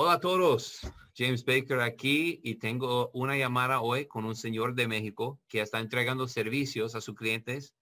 Hola 0.00 0.12
a 0.12 0.20
todos, 0.20 0.78
James 1.16 1.44
Baker 1.44 1.80
aquí 1.80 2.38
y 2.44 2.54
tengo 2.54 3.10
una 3.14 3.36
llamada 3.36 3.80
hoy 3.80 4.06
con 4.06 4.26
un 4.26 4.36
señor 4.36 4.76
de 4.76 4.86
México 4.86 5.40
que 5.48 5.60
está 5.60 5.80
entregando 5.80 6.28
servicios 6.28 6.94
a 6.94 7.00
sus 7.00 7.16
clientes 7.16 7.74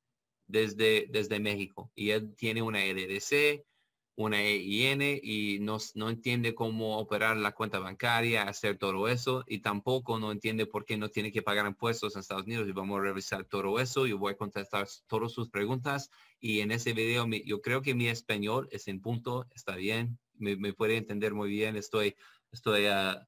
desde, 0.47 1.09
desde 1.11 1.41
México 1.41 1.93
y 1.95 2.13
él 2.13 2.35
tiene 2.35 2.63
una 2.63 2.83
LDC, 2.83 3.67
una 4.15 4.41
EIN 4.41 5.21
y 5.23 5.59
no, 5.61 5.77
no 5.95 6.09
entiende 6.09 6.55
cómo 6.55 6.97
operar 6.97 7.37
la 7.37 7.53
cuenta 7.53 7.81
bancaria, 7.81 8.45
hacer 8.45 8.79
todo 8.79 9.09
eso 9.09 9.45
y 9.47 9.59
tampoco 9.59 10.19
no 10.19 10.33
entiende 10.33 10.65
por 10.65 10.87
qué 10.87 10.97
no 10.97 11.11
tiene 11.11 11.31
que 11.31 11.43
pagar 11.43 11.67
impuestos 11.67 12.15
en 12.15 12.21
Estados 12.21 12.45
Unidos. 12.45 12.67
Y 12.67 12.73
vamos 12.73 12.99
a 12.99 13.03
revisar 13.03 13.45
todo 13.45 13.79
eso 13.79 14.07
y 14.07 14.15
voy 14.15 14.33
a 14.33 14.39
contestar 14.39 14.89
todas 15.07 15.33
sus 15.33 15.51
preguntas. 15.51 16.11
Y 16.41 16.61
en 16.61 16.71
ese 16.71 16.95
video 16.95 17.27
yo 17.45 17.61
creo 17.61 17.83
que 17.83 17.95
mi 17.95 18.09
español 18.09 18.69
es 18.71 18.89
en 18.89 19.03
punto, 19.03 19.47
está 19.55 19.77
bien, 19.77 20.19
me, 20.39 20.73
puede 20.73 20.97
entender 20.97 21.35
muy 21.35 21.51
bien, 21.51 21.77
estoy, 21.77 22.17
estoy, 22.53 22.87
uh, 22.87 23.19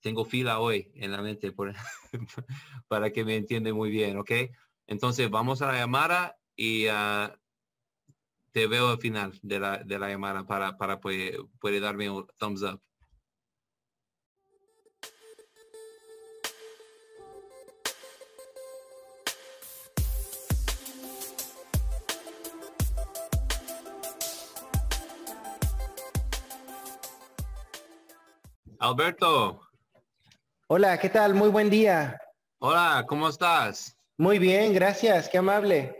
tengo 0.00 0.24
fila 0.24 0.60
hoy 0.60 0.90
en 0.94 1.12
la 1.12 1.22
mente 1.22 1.52
por, 1.52 1.74
para 2.88 3.10
que 3.10 3.24
me 3.24 3.36
entiende 3.36 3.72
muy 3.72 3.90
bien, 3.90 4.18
¿ok? 4.18 4.30
Entonces 4.86 5.30
vamos 5.30 5.62
a 5.62 5.66
la 5.66 5.78
llamada 5.78 6.38
y 6.56 6.88
uh, 6.88 7.30
te 8.52 8.66
veo 8.66 8.88
al 8.88 8.98
final 8.98 9.38
de 9.42 9.60
la, 9.60 9.78
de 9.78 9.98
la 9.98 10.08
llamada 10.08 10.46
para, 10.46 10.76
para 10.76 11.00
puede, 11.00 11.38
puede 11.60 11.80
darme 11.80 12.10
un 12.10 12.26
thumbs 12.38 12.62
up. 12.62 12.80
Alberto. 28.88 29.60
Hola, 30.66 30.98
¿qué 30.98 31.10
tal? 31.10 31.34
Muy 31.34 31.50
buen 31.50 31.68
día. 31.68 32.18
Hola, 32.58 33.04
¿cómo 33.06 33.28
estás? 33.28 33.94
Muy 34.16 34.38
bien, 34.38 34.72
gracias, 34.72 35.28
qué 35.28 35.36
amable. 35.36 35.94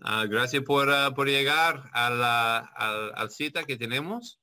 Uh, 0.00 0.26
gracias 0.26 0.62
por, 0.64 0.88
uh, 0.88 1.14
por, 1.14 1.28
llegar 1.28 1.90
a 1.92 2.08
la 2.08 2.58
a, 2.74 3.08
a 3.14 3.28
cita 3.28 3.64
que 3.64 3.76
tenemos. 3.76 4.40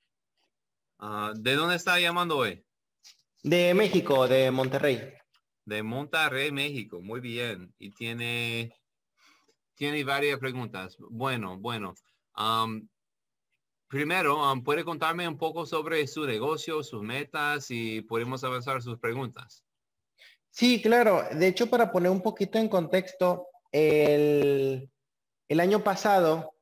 Uh, 0.99 1.33
¿De 1.33 1.55
dónde 1.55 1.75
está 1.75 1.99
llamando 1.99 2.37
hoy? 2.37 2.63
De 3.41 3.73
México, 3.73 4.27
de 4.27 4.51
Monterrey. 4.51 5.11
De 5.65 5.81
Monterrey, 5.81 6.51
México. 6.51 7.01
Muy 7.01 7.19
bien. 7.19 7.73
Y 7.79 7.89
tiene, 7.89 8.75
tiene 9.73 10.03
varias 10.03 10.37
preguntas. 10.37 10.95
Bueno, 10.99 11.57
bueno. 11.57 11.95
Um, 12.37 12.87
primero, 13.89 14.51
um, 14.51 14.63
¿puede 14.63 14.85
contarme 14.85 15.27
un 15.27 15.37
poco 15.37 15.65
sobre 15.65 16.07
su 16.07 16.25
negocio, 16.25 16.83
sus 16.83 17.01
metas 17.01 17.69
y 17.69 18.01
podemos 18.01 18.43
avanzar 18.43 18.81
sus 18.81 18.97
preguntas? 18.99 19.65
Sí, 20.51 20.81
claro. 20.81 21.23
De 21.33 21.47
hecho, 21.47 21.69
para 21.69 21.91
poner 21.91 22.11
un 22.11 22.21
poquito 22.21 22.57
en 22.57 22.69
contexto, 22.69 23.47
el, 23.71 24.89
el 25.47 25.59
año 25.59 25.83
pasado 25.83 26.55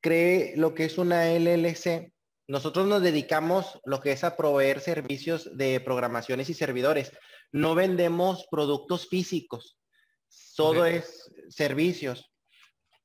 creé 0.00 0.54
lo 0.56 0.74
que 0.74 0.86
es 0.86 0.98
una 0.98 1.26
LLC. 1.26 2.12
Nosotros 2.48 2.86
nos 2.86 3.02
dedicamos 3.02 3.80
lo 3.84 4.00
que 4.00 4.12
es 4.12 4.24
a 4.24 4.36
proveer 4.36 4.80
servicios 4.80 5.56
de 5.56 5.80
programaciones 5.80 6.50
y 6.50 6.54
servidores. 6.54 7.12
No 7.52 7.74
vendemos 7.74 8.46
productos 8.50 9.06
físicos, 9.08 9.78
todo 10.56 10.80
okay. 10.80 10.96
es 10.96 11.30
servicios. 11.48 12.29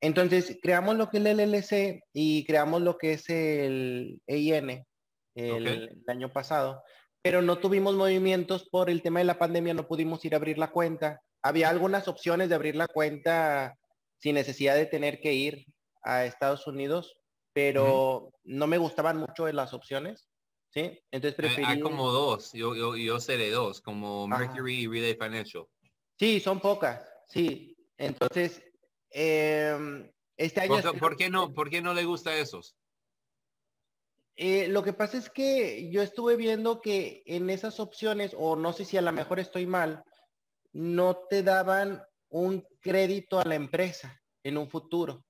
Entonces, 0.01 0.57
creamos 0.61 0.95
lo 0.97 1.09
que 1.09 1.17
es 1.17 1.25
el 1.25 1.37
LLC 1.37 2.03
y 2.13 2.45
creamos 2.45 2.81
lo 2.81 2.97
que 2.97 3.13
es 3.13 3.29
el 3.29 4.19
EIN 4.27 4.85
el, 5.35 5.51
okay. 5.51 5.89
el 5.89 6.03
año 6.07 6.31
pasado, 6.31 6.83
pero 7.21 7.41
no 7.41 7.57
tuvimos 7.57 7.95
movimientos 7.95 8.69
por 8.69 8.89
el 8.89 9.01
tema 9.01 9.19
de 9.19 9.25
la 9.25 9.39
pandemia, 9.39 9.73
no 9.73 9.87
pudimos 9.87 10.23
ir 10.25 10.33
a 10.33 10.37
abrir 10.37 10.57
la 10.57 10.71
cuenta. 10.71 11.21
Había 11.41 11.69
algunas 11.69 12.07
opciones 12.07 12.49
de 12.49 12.55
abrir 12.55 12.75
la 12.75 12.87
cuenta 12.87 13.77
sin 14.17 14.35
necesidad 14.35 14.75
de 14.75 14.85
tener 14.85 15.19
que 15.19 15.33
ir 15.33 15.65
a 16.03 16.25
Estados 16.25 16.67
Unidos, 16.67 17.17
pero 17.53 17.85
uh 17.85 18.27
-huh. 18.27 18.31
no 18.43 18.67
me 18.67 18.77
gustaban 18.77 19.17
mucho 19.17 19.51
las 19.51 19.73
opciones, 19.73 20.27
¿sí? 20.69 20.99
Entonces 21.11 21.35
preferí... 21.35 21.65
Hay 21.65 21.79
como 21.79 22.11
dos, 22.11 22.53
yo, 22.53 22.75
yo, 22.75 22.95
yo 22.95 23.19
sé 23.19 23.37
de 23.37 23.51
dos, 23.51 23.81
como 23.81 24.27
Mercury 24.27 24.81
y 24.81 24.87
Relay 24.87 25.15
Financial. 25.15 25.65
Sí, 26.17 26.39
son 26.39 26.59
pocas, 26.59 27.11
sí. 27.27 27.75
Entonces, 27.97 28.61
eh, 29.15 30.11
este 30.37 30.61
año... 30.61 30.81
¿Por, 30.81 30.99
¿Por, 30.99 31.15
qué 31.15 31.29
no, 31.29 31.53
¿Por 31.53 31.69
qué 31.69 31.81
no 31.81 31.93
le 31.93 32.03
gusta 32.03 32.37
esos? 32.37 32.75
Eh, 34.35 34.67
lo 34.67 34.83
que 34.83 34.91
pasa 34.91 35.17
es 35.17 35.29
que 35.29 35.89
yo 35.89 36.01
estuve 36.01 36.35
viendo 36.35 36.81
que 36.81 37.23
en 37.25 37.49
esas 37.49 37.79
opciones, 37.79 38.35
o 38.37 38.57
no 38.57 38.73
sé 38.73 38.83
si 38.83 38.97
a 38.97 39.01
lo 39.01 39.13
mejor 39.13 39.39
estoy 39.39 39.65
mal, 39.65 40.03
no 40.73 41.15
te 41.29 41.41
daban 41.41 42.03
un 42.29 42.67
crédito 42.81 43.39
a 43.39 43.45
la 43.45 43.55
empresa 43.55 44.21
en 44.43 44.57
un 44.57 44.69
futuro. 44.69 45.23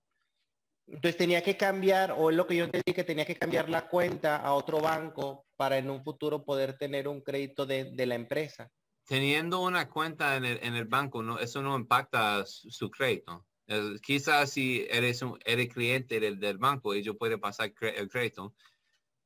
Entonces 0.87 1.17
tenía 1.17 1.43
que 1.43 1.55
cambiar, 1.55 2.15
o 2.17 2.31
es 2.31 2.35
lo 2.35 2.47
que 2.47 2.55
yo 2.55 2.65
entendí 2.65 2.93
que 2.93 3.03
tenía 3.03 3.25
que 3.25 3.35
cambiar 3.35 3.69
la 3.69 3.87
cuenta 3.87 4.37
a 4.37 4.53
otro 4.53 4.79
banco 4.79 5.45
para 5.55 5.77
en 5.77 5.91
un 5.91 6.03
futuro 6.03 6.43
poder 6.43 6.77
tener 6.77 7.07
un 7.07 7.21
crédito 7.21 7.67
de, 7.67 7.91
de 7.91 8.05
la 8.07 8.15
empresa. 8.15 8.71
Teniendo 9.07 9.61
una 9.61 9.87
cuenta 9.87 10.35
en 10.35 10.45
el, 10.45 10.59
en 10.63 10.75
el 10.75 10.85
banco, 10.85 11.21
no, 11.21 11.37
eso 11.37 11.61
no 11.61 11.75
impacta 11.75 12.43
su, 12.45 12.71
su 12.71 12.89
crédito. 12.89 13.45
Eh, 13.67 13.95
quizás 14.01 14.51
si 14.51 14.85
eres, 14.89 15.21
un, 15.21 15.39
eres 15.43 15.69
cliente 15.73 16.19
del, 16.19 16.39
del 16.39 16.57
banco, 16.57 16.93
ellos 16.93 17.15
pueden 17.17 17.39
pasar 17.39 17.73
cre 17.73 17.97
el 17.97 18.09
crédito, 18.09 18.53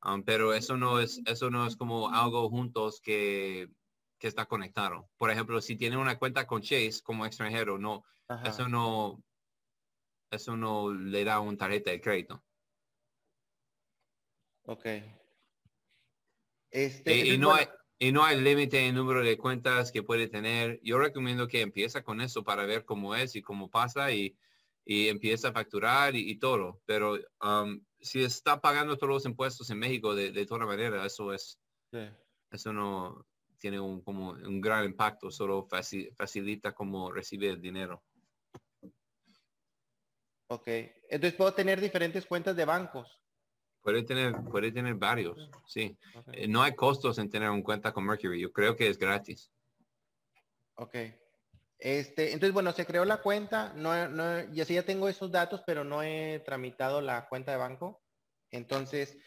um, 0.04 0.24
pero 0.24 0.54
eso 0.54 0.78
no 0.78 1.00
es 1.00 1.22
eso 1.26 1.50
no 1.50 1.68
es 1.68 1.76
como 1.76 2.10
algo 2.10 2.50
juntos 2.50 3.02
que, 3.02 3.70
que 4.18 4.28
está 4.28 4.46
conectado. 4.46 5.10
Por 5.18 5.30
ejemplo, 5.30 5.62
si 5.62 5.76
tiene 5.76 5.98
una 5.98 6.18
cuenta 6.18 6.48
con 6.48 6.62
Chase 6.62 7.02
como 7.04 7.26
extranjero, 7.26 7.78
no, 7.78 8.06
Ajá. 8.28 8.50
eso 8.50 8.70
no 8.70 9.22
eso 10.32 10.56
no 10.56 10.94
le 10.94 11.24
da 11.24 11.40
un 11.40 11.58
tarjeta 11.58 11.92
de 11.92 12.00
crédito. 12.00 12.44
Ok. 14.64 14.86
Este, 16.72 17.16
y, 17.16 17.34
y 17.34 17.38
no 17.40 17.54
hay, 17.54 17.66
y 18.00 18.14
no 18.14 18.24
hay 18.24 18.40
límite 18.40 18.88
en 18.88 18.96
número 18.96 19.22
de 19.22 19.38
cuentas 19.38 19.92
que 19.92 20.04
puede 20.04 20.30
tener. 20.30 20.80
Yo 20.82 20.98
recomiendo 20.98 21.48
que 21.48 21.62
empieza 21.62 22.02
con 22.02 22.22
eso 22.22 22.44
para 22.46 22.66
ver 22.66 22.86
cómo 22.86 23.14
es 23.14 23.36
y 23.36 23.42
cómo 23.42 23.70
pasa 23.70 24.12
y, 24.14 24.38
y 24.86 25.10
empieza 25.10 25.50
a 25.50 25.54
facturar 25.54 26.16
y, 26.16 26.32
y 26.32 26.40
todo. 26.40 26.82
Pero 26.86 27.20
um, 27.44 27.84
si 28.00 28.24
está 28.24 28.62
pagando 28.62 28.98
todos 28.98 29.14
los 29.14 29.26
impuestos 29.26 29.70
en 29.70 29.80
México 29.80 30.16
de, 30.16 30.32
de 30.32 30.46
toda 30.46 30.66
manera, 30.66 31.06
eso 31.06 31.34
es, 31.34 31.60
sí. 31.92 32.08
eso 32.52 32.72
no 32.72 33.26
tiene 33.58 33.82
un, 33.82 34.02
como 34.02 34.30
un 34.30 34.62
gran 34.62 34.86
impacto, 34.86 35.30
solo 35.30 35.68
facilita 35.68 36.74
como 36.74 37.12
recibir 37.12 37.50
el 37.50 37.62
dinero. 37.62 38.02
Ok, 40.48 40.68
entonces 41.10 41.34
puedo 41.34 41.54
tener 41.54 41.82
diferentes 41.82 42.26
cuentas 42.26 42.56
de 42.56 42.66
bancos. 42.66 43.19
Puede 43.90 44.04
tener, 44.04 44.36
puede 44.52 44.72
tener 44.72 44.94
varios, 44.94 45.50
sí. 45.66 45.98
Okay. 46.14 46.44
Eh, 46.44 46.48
no 46.48 46.62
hay 46.62 46.76
costos 46.76 47.18
en 47.18 47.28
tener 47.28 47.50
una 47.50 47.64
cuenta 47.64 47.92
con 47.92 48.06
Mercury. 48.06 48.40
Yo 48.40 48.54
creo 48.54 48.76
que 48.76 48.88
es 48.88 49.00
gratis. 49.00 49.52
Ok. 50.76 50.96
Este, 51.80 52.34
entonces, 52.34 52.54
bueno, 52.54 52.72
se 52.72 52.86
creó 52.86 53.04
la 53.04 53.18
cuenta. 53.18 53.74
No, 53.74 54.08
no, 54.08 54.44
ya 54.54 54.64
sí 54.64 54.76
ya 54.76 54.84
tengo 54.84 55.10
esos 55.10 55.32
datos, 55.32 55.64
pero 55.66 55.84
no 55.84 56.04
he 56.04 56.40
tramitado 56.46 57.02
la 57.02 57.28
cuenta 57.28 57.52
de 57.52 57.58
banco. 57.58 58.00
Entonces, 58.52 59.18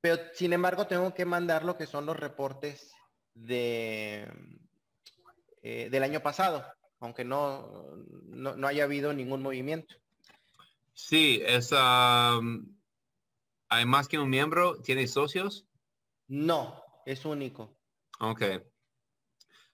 pero 0.00 0.22
sin 0.34 0.52
embargo, 0.52 0.86
tengo 0.86 1.12
que 1.12 1.24
mandar 1.24 1.64
lo 1.64 1.76
que 1.76 1.86
son 1.86 2.06
los 2.06 2.16
reportes 2.16 2.92
de 3.34 4.24
eh, 5.62 5.88
del 5.90 6.04
año 6.04 6.20
pasado, 6.20 6.64
aunque 7.00 7.24
no, 7.24 7.96
no, 8.28 8.54
no 8.54 8.68
haya 8.68 8.84
habido 8.84 9.12
ningún 9.12 9.42
movimiento. 9.42 9.96
Sí, 10.92 11.42
es, 11.44 11.72
um, 11.72 12.75
¿hay 13.68 13.84
más 13.84 14.08
que 14.08 14.18
un 14.18 14.30
miembro? 14.30 14.80
¿Tiene 14.80 15.06
socios? 15.06 15.66
No, 16.28 16.82
es 17.04 17.24
único. 17.24 17.76
Ok. 18.20 18.42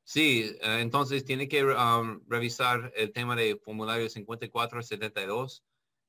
Sí, 0.05 0.57
uh, 0.63 0.79
entonces 0.79 1.25
tiene 1.25 1.49
que 1.49 1.65
um, 1.65 2.21
revisar 2.27 2.93
el 2.97 3.13
tema 3.13 3.37
de 3.37 3.57
formulario 3.57 4.09
5472 4.09 5.65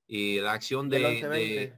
y 0.07 0.39
la 0.39 0.53
acción 0.53 0.89
de, 0.89 0.99
de, 0.99 1.77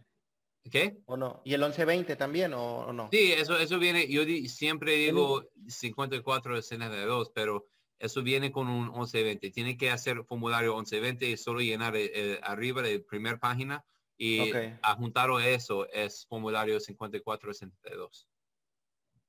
¿Qué? 0.72 0.98
¿O 1.06 1.16
no? 1.16 1.42
¿Y 1.46 1.54
el 1.54 1.62
1120 1.62 2.16
también 2.16 2.54
o, 2.54 2.88
o 2.88 2.94
no? 2.94 3.10
Sí, 3.12 3.34
eso, 3.34 3.58
eso 3.58 3.78
viene, 3.78 4.08
yo 4.08 4.26
di, 4.26 4.48
siempre 4.48 4.94
digo 4.94 5.44
5472, 5.68 7.32
pero 7.36 7.68
eso 8.00 8.24
viene 8.24 8.52
con 8.52 8.68
un 8.68 8.86
1120. 8.86 9.52
Tiene 9.52 9.78
que 9.78 9.92
hacer 9.92 10.24
formulario 10.24 10.76
1120 10.76 11.30
y 11.30 11.38
solo 11.38 11.60
llenar 11.60 11.96
el, 11.96 12.10
el, 12.16 12.40
arriba 12.42 12.82
de 12.82 13.00
primera 13.00 13.38
página 13.38 13.86
y 14.18 14.50
okay. 14.50 14.78
adjuntar 14.82 15.30
eso 15.44 15.90
es 15.92 16.26
formulario 16.28 16.80
5462. 16.80 18.28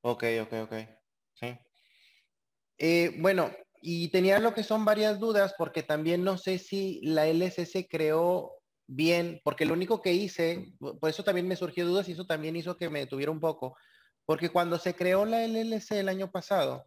Ok, 0.02 0.24
ok, 0.42 0.52
ok. 0.62 0.74
Sí. 1.34 1.58
Eh, 2.78 3.14
bueno, 3.18 3.50
y 3.82 4.08
tenía 4.08 4.38
lo 4.38 4.54
que 4.54 4.62
son 4.62 4.84
varias 4.84 5.18
dudas 5.18 5.54
porque 5.56 5.82
también 5.82 6.24
no 6.24 6.38
sé 6.38 6.58
si 6.58 7.00
la 7.02 7.26
LSC 7.26 7.88
creó 7.88 8.52
bien, 8.86 9.40
porque 9.44 9.64
lo 9.64 9.74
único 9.74 10.00
que 10.00 10.12
hice, 10.12 10.72
por 10.78 11.10
eso 11.10 11.24
también 11.24 11.48
me 11.48 11.56
surgió 11.56 11.86
dudas 11.86 12.08
y 12.08 12.12
eso 12.12 12.26
también 12.26 12.56
hizo 12.56 12.76
que 12.76 12.88
me 12.88 13.00
detuviera 13.00 13.32
un 13.32 13.40
poco, 13.40 13.76
Porque 14.24 14.50
cuando 14.50 14.78
se 14.78 14.94
creó 14.94 15.24
la 15.24 15.44
LLC 15.46 15.92
el 15.92 16.08
año 16.08 16.30
pasado, 16.30 16.86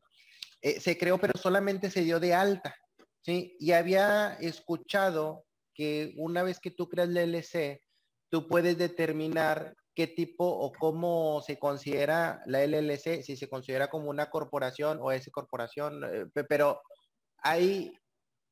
eh, 0.61 0.79
se 0.79 0.97
creó, 0.97 1.17
pero 1.17 1.37
solamente 1.39 1.89
se 1.89 2.03
dio 2.03 2.19
de 2.19 2.33
alta, 2.33 2.75
¿sí? 3.21 3.55
Y 3.59 3.71
había 3.71 4.33
escuchado 4.41 5.45
que 5.73 6.13
una 6.17 6.43
vez 6.43 6.59
que 6.59 6.71
tú 6.71 6.89
creas 6.89 7.09
la 7.09 7.21
LLC, 7.21 7.81
tú 8.29 8.47
puedes 8.47 8.77
determinar 8.77 9.75
qué 9.95 10.07
tipo 10.07 10.45
o 10.45 10.71
cómo 10.71 11.41
se 11.45 11.59
considera 11.59 12.41
la 12.45 12.63
LLC, 12.63 13.23
si 13.23 13.35
se 13.35 13.49
considera 13.49 13.89
como 13.89 14.09
una 14.09 14.29
corporación 14.29 14.99
o 15.01 15.11
es 15.11 15.29
corporación, 15.29 16.03
eh, 16.03 16.43
pero 16.47 16.81
ahí 17.37 17.93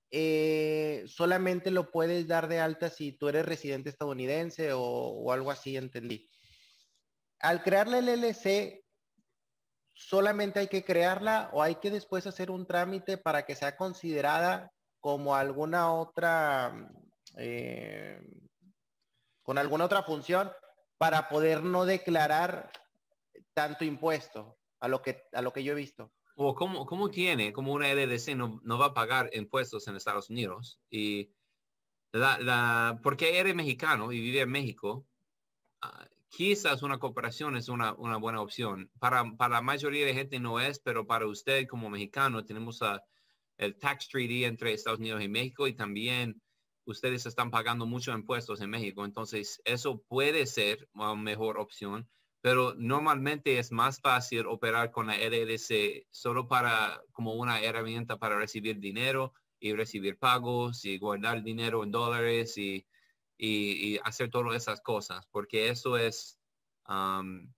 eh, 0.10 1.04
solamente 1.08 1.70
lo 1.70 1.92
puedes 1.92 2.28
dar 2.28 2.48
de 2.48 2.60
alta 2.60 2.90
si 2.90 3.12
tú 3.12 3.28
eres 3.28 3.46
residente 3.46 3.90
estadounidense 3.90 4.72
o, 4.74 5.32
algo 5.32 5.52
así, 5.52 5.76
entendí. 5.76 6.30
Al 7.40 7.62
crear 7.62 7.88
la 7.88 8.00
LLC, 8.00 8.84
solamente 9.94 10.60
hay 10.60 10.68
que 10.68 10.84
crearla 10.84 11.50
o 11.54 11.62
hay 11.62 11.76
que 11.76 11.92
después 11.92 12.26
hacer 12.26 12.52
un 12.52 12.66
trámite 12.66 13.18
para 13.18 13.46
que 13.46 13.56
sea 13.56 13.76
considerada 13.76 14.72
como 15.00 15.36
alguna 15.36 15.94
otra, 15.94 16.90
eh, 17.38 18.20
con 19.48 19.58
alguna 19.58 19.86
otra 19.86 20.04
función 20.04 20.52
para 20.98 21.30
poder 21.30 21.64
no 21.64 21.86
declarar 21.86 22.70
tanto 23.54 23.86
impuesto 23.86 24.58
a 24.82 24.90
lo 24.90 25.02
que, 25.02 25.24
a 25.32 25.42
lo 25.42 25.54
que 25.54 25.64
yo 25.64 25.72
he 25.72 25.76
visto. 25.76 26.12
O 26.36 26.54
cómo, 26.54 26.86
cómo 26.86 27.10
tiene, 27.10 27.54
como 27.54 27.72
una 27.72 27.88
LLC 27.88 28.36
no, 28.36 28.60
no, 28.66 28.78
va 28.78 28.88
a 28.88 28.94
pagar 28.94 29.30
impuestos 29.32 29.88
en 29.88 29.96
Estados 29.96 30.30
Unidos. 30.30 30.82
Y 30.90 31.32
la, 32.12 32.38
la, 32.40 33.00
porque 33.02 33.40
eres 33.40 33.56
mexicano 33.56 34.12
y 34.12 34.20
vive 34.20 34.42
en 34.42 34.50
México, 34.50 35.08
uh, 35.82 36.06
quizás 36.28 36.84
una 36.84 37.00
cooperación 37.00 37.56
es 37.56 37.70
una, 37.70 37.94
una, 37.94 38.18
buena 38.18 38.42
opción. 38.42 38.92
Para, 39.00 39.24
para 39.38 39.56
la 39.56 39.62
mayoría 39.62 40.06
de 40.06 40.14
gente 40.14 40.42
no 40.42 40.60
es, 40.60 40.80
pero 40.80 41.08
para 41.08 41.26
usted 41.26 41.68
como 41.68 41.90
mexicano 41.90 42.44
tenemos 42.44 42.82
el 43.58 43.78
tax 43.78 44.10
treaty 44.10 44.44
entre 44.44 44.74
Estados 44.74 45.00
Unidos 45.00 45.24
y 45.24 45.30
México 45.30 45.68
y 45.68 45.74
también 45.74 46.42
ustedes 46.88 47.26
están 47.26 47.52
pagando 47.52 47.86
muchos 47.86 48.16
impuestos 48.16 48.62
en 48.62 48.70
México. 48.70 49.06
Entonces, 49.06 49.62
eso 49.66 50.02
puede 50.08 50.46
ser 50.48 50.90
una 50.94 51.16
mejor 51.16 51.60
opción 51.60 52.08
pero 52.42 52.76
normalmente 52.78 53.58
es 53.60 53.72
más 53.72 54.00
fácil 54.00 54.46
operar 54.48 54.92
con 54.92 55.08
la 55.08 55.18
LLC 55.18 56.08
solo 56.12 56.48
para 56.48 57.02
como 57.12 57.34
una 57.34 57.62
herramienta 57.62 58.18
para 58.18 58.38
recibir 58.38 58.80
dinero 58.80 59.34
y 59.60 59.74
recibir 59.74 60.18
pagos 60.18 60.86
y 60.86 60.98
guardar 60.98 61.44
dinero 61.44 61.84
en 61.84 61.92
dólares 61.92 62.58
y, 62.58 62.86
y, 63.38 63.98
hacer 64.04 64.30
todas 64.30 64.56
esas 64.56 64.82
cosas, 64.82 65.28
porque 65.32 65.70
eso 65.70 65.98
es, 65.98 66.40
um, 66.88 67.52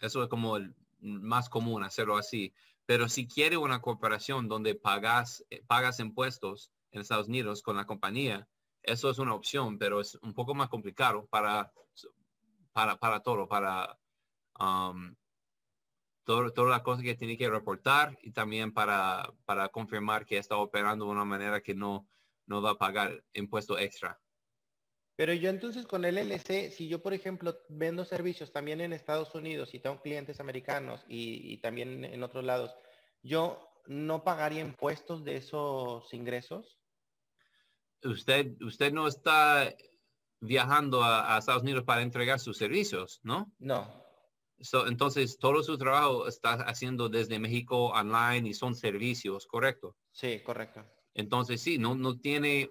eso 0.00 0.22
es 0.22 0.28
como 0.28 0.56
el 0.56 0.74
más 1.00 1.48
común 1.48 1.84
hacerlo 1.84 2.16
así. 2.16 2.52
Pero 2.86 3.08
si 3.08 3.26
quiere 3.26 3.56
una 3.56 3.80
corporación 3.80 4.48
donde 4.48 4.74
pagas, 4.74 5.44
eh, 5.50 5.62
pagas 5.66 6.00
impuestos 6.00 6.70
en 6.98 7.02
Estados 7.02 7.28
Unidos 7.28 7.62
con 7.62 7.76
la 7.76 7.86
compañía, 7.86 8.48
eso 8.82 9.10
es 9.10 9.18
una 9.18 9.34
opción, 9.34 9.78
pero 9.78 10.00
es 10.00 10.14
un 10.16 10.34
poco 10.34 10.54
más 10.54 10.68
complicado 10.68 11.26
para 11.26 11.72
para, 12.74 12.96
para 12.98 13.20
todo, 13.20 13.48
para 13.48 13.98
um, 14.58 15.14
todo, 16.24 16.52
todas 16.52 16.70
las 16.70 16.82
cosas 16.82 17.04
que 17.04 17.14
tiene 17.14 17.38
que 17.38 17.48
reportar 17.48 18.18
y 18.20 18.32
también 18.32 18.74
para, 18.74 19.32
para 19.46 19.68
confirmar 19.68 20.26
que 20.26 20.36
está 20.36 20.56
operando 20.56 21.06
de 21.06 21.12
una 21.12 21.24
manera 21.24 21.62
que 21.62 21.74
no, 21.74 22.08
no 22.46 22.60
va 22.60 22.72
a 22.72 22.78
pagar 22.78 23.24
impuesto 23.32 23.78
extra. 23.78 24.20
Pero 25.16 25.32
yo 25.32 25.48
entonces 25.50 25.86
con 25.86 26.04
el 26.04 26.16
LLC, 26.16 26.72
si 26.72 26.88
yo 26.88 27.00
por 27.00 27.14
ejemplo 27.14 27.56
vendo 27.68 28.04
servicios 28.04 28.50
también 28.50 28.80
en 28.80 28.92
Estados 28.92 29.32
Unidos 29.36 29.72
y 29.72 29.78
tengo 29.78 30.02
clientes 30.02 30.40
americanos 30.40 31.04
y 31.06 31.58
también 31.58 32.04
en 32.04 32.24
otros 32.24 32.44
lados, 32.44 32.74
¿yo 33.22 33.70
no 33.86 34.24
pagaría 34.24 34.62
impuestos 34.62 35.24
de 35.24 35.36
esos 35.36 36.12
ingresos? 36.12 36.80
Usted, 38.04 38.60
usted 38.60 38.92
no 38.92 39.08
está 39.08 39.74
viajando 40.40 41.02
a, 41.02 41.38
Estados 41.38 41.62
Unidos 41.62 41.84
para 41.84 42.02
entregar 42.02 42.38
sus 42.38 42.56
servicios, 42.56 43.20
¿no? 43.22 43.52
No. 43.58 43.88
entonces, 44.86 45.38
todo 45.38 45.62
su 45.62 45.78
trabajo 45.78 46.28
está 46.28 46.54
haciendo 46.54 47.08
desde 47.08 47.38
México 47.38 47.86
online 47.86 48.48
y 48.48 48.54
son 48.54 48.74
servicios, 48.74 49.46
¿correcto? 49.46 49.96
Sí, 50.12 50.40
correcto. 50.44 50.84
Entonces, 51.14 51.60
sí, 51.60 51.78
no, 51.78 51.94
no 51.94 52.18
tiene, 52.18 52.70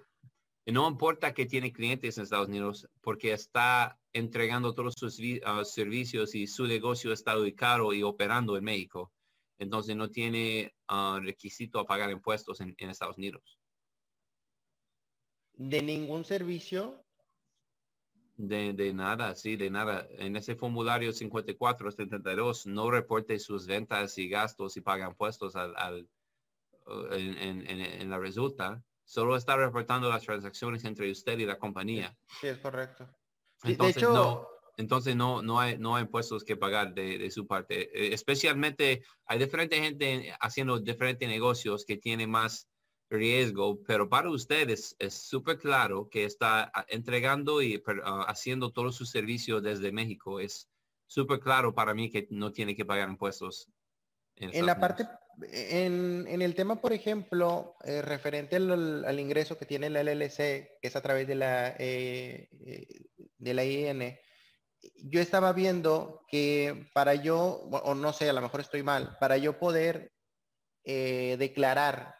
no 0.66 0.88
importa 0.88 1.34
que 1.34 1.46
tiene 1.46 1.72
clientes 1.72 2.16
en 2.16 2.24
Estados 2.24 2.48
Unidos, 2.48 2.88
porque 3.00 3.32
está 3.32 3.98
entregando 4.12 4.74
todos 4.74 4.94
sus 4.96 5.18
uh, 5.18 5.64
servicios 5.64 6.34
y 6.34 6.46
su 6.46 6.66
negocio 6.66 7.12
está 7.12 7.36
ubicado 7.36 7.92
y 7.92 8.02
operando 8.02 8.56
en 8.56 8.64
México. 8.64 9.12
Entonces, 9.58 9.96
no 9.96 10.10
tiene 10.10 10.74
uh, 10.90 11.18
requisito 11.20 11.78
a 11.78 11.86
pagar 11.86 12.10
impuestos 12.10 12.60
en, 12.60 12.74
en 12.78 12.90
Estados 12.90 13.16
Unidos. 13.16 13.58
¿De 15.56 15.82
ningún 15.82 16.24
servicio? 16.24 17.04
De, 18.36 18.72
de, 18.72 18.92
nada, 18.92 19.36
sí, 19.36 19.56
de 19.56 19.70
nada. 19.70 20.08
En 20.18 20.36
ese 20.36 20.56
formulario 20.56 21.12
5472 21.12 22.66
no 22.66 22.90
reporte 22.90 23.38
sus 23.38 23.66
ventas 23.66 24.18
y 24.18 24.28
gastos 24.28 24.76
y 24.76 24.80
pagan 24.80 25.10
impuestos 25.10 25.54
al, 25.54 25.74
al 25.76 26.08
en, 27.12 27.38
en, 27.38 27.80
en, 27.80 28.10
la 28.10 28.18
resulta. 28.18 28.82
Solo 29.04 29.36
está 29.36 29.56
reportando 29.56 30.08
las 30.08 30.24
transacciones 30.24 30.84
entre 30.84 31.10
usted 31.10 31.38
y 31.38 31.46
la 31.46 31.58
compañía. 31.58 32.16
Sí, 32.40 32.48
es 32.48 32.58
correcto. 32.58 33.08
Entonces, 33.62 33.94
de 33.94 34.00
hecho, 34.00 34.12
no, 34.12 34.48
entonces 34.76 35.14
no, 35.14 35.42
no, 35.42 35.60
hay, 35.60 35.78
no 35.78 35.94
hay 35.94 36.02
impuestos 36.02 36.42
que 36.44 36.56
pagar 36.56 36.92
de, 36.94 37.18
de 37.18 37.30
su 37.30 37.46
parte. 37.46 37.82
Eh, 37.94 38.12
especialmente 38.12 39.04
hay 39.26 39.38
diferente 39.38 39.80
gente 39.80 40.34
haciendo 40.40 40.80
diferentes 40.80 41.28
negocios 41.28 41.84
que 41.84 41.96
tiene 41.96 42.26
más 42.26 42.68
riesgo, 43.14 43.82
pero 43.86 44.08
para 44.08 44.30
ustedes 44.30 44.96
es 44.98 45.14
súper 45.14 45.58
claro 45.58 46.08
que 46.10 46.24
está 46.24 46.70
ah, 46.74 46.84
entregando 46.88 47.62
y 47.62 47.82
ah, 48.04 48.26
haciendo 48.28 48.72
todos 48.72 48.94
sus 48.96 49.10
servicios 49.10 49.62
desde 49.62 49.92
México. 49.92 50.40
Es 50.40 50.68
súper 51.06 51.40
claro 51.40 51.74
para 51.74 51.94
mí 51.94 52.10
que 52.10 52.26
no 52.30 52.52
tiene 52.52 52.74
que 52.74 52.84
pagar 52.84 53.08
impuestos. 53.08 53.68
En, 54.36 54.66
la 54.66 54.80
parte, 54.80 55.06
en, 55.52 56.26
en, 56.28 56.42
el 56.42 56.54
tema, 56.54 56.80
por 56.80 56.92
ejemplo, 56.92 57.76
eh, 57.84 58.02
referente 58.02 58.56
al, 58.56 59.20
ingreso 59.20 59.56
que 59.56 59.66
tiene 59.66 59.90
la 59.90 60.02
LLC, 60.02 60.36
que 60.80 60.88
es 60.88 60.96
a 60.96 61.02
través 61.02 61.28
de 61.28 61.36
la, 61.36 61.68
eh, 61.78 62.48
eh, 62.66 62.86
de 63.38 63.54
la 63.54 63.64
IN, 63.64 64.18
yo 64.96 65.20
estaba 65.20 65.52
viendo 65.52 66.24
que 66.28 66.88
para 66.92 67.14
yo, 67.14 67.38
o 67.70 67.94
no 67.94 68.12
sé, 68.12 68.28
a 68.28 68.32
lo 68.32 68.42
mejor 68.42 68.60
estoy 68.60 68.82
mal, 68.82 69.16
para 69.18 69.36
yo 69.38 69.58
poder 69.58 70.12
declarar 70.84 72.14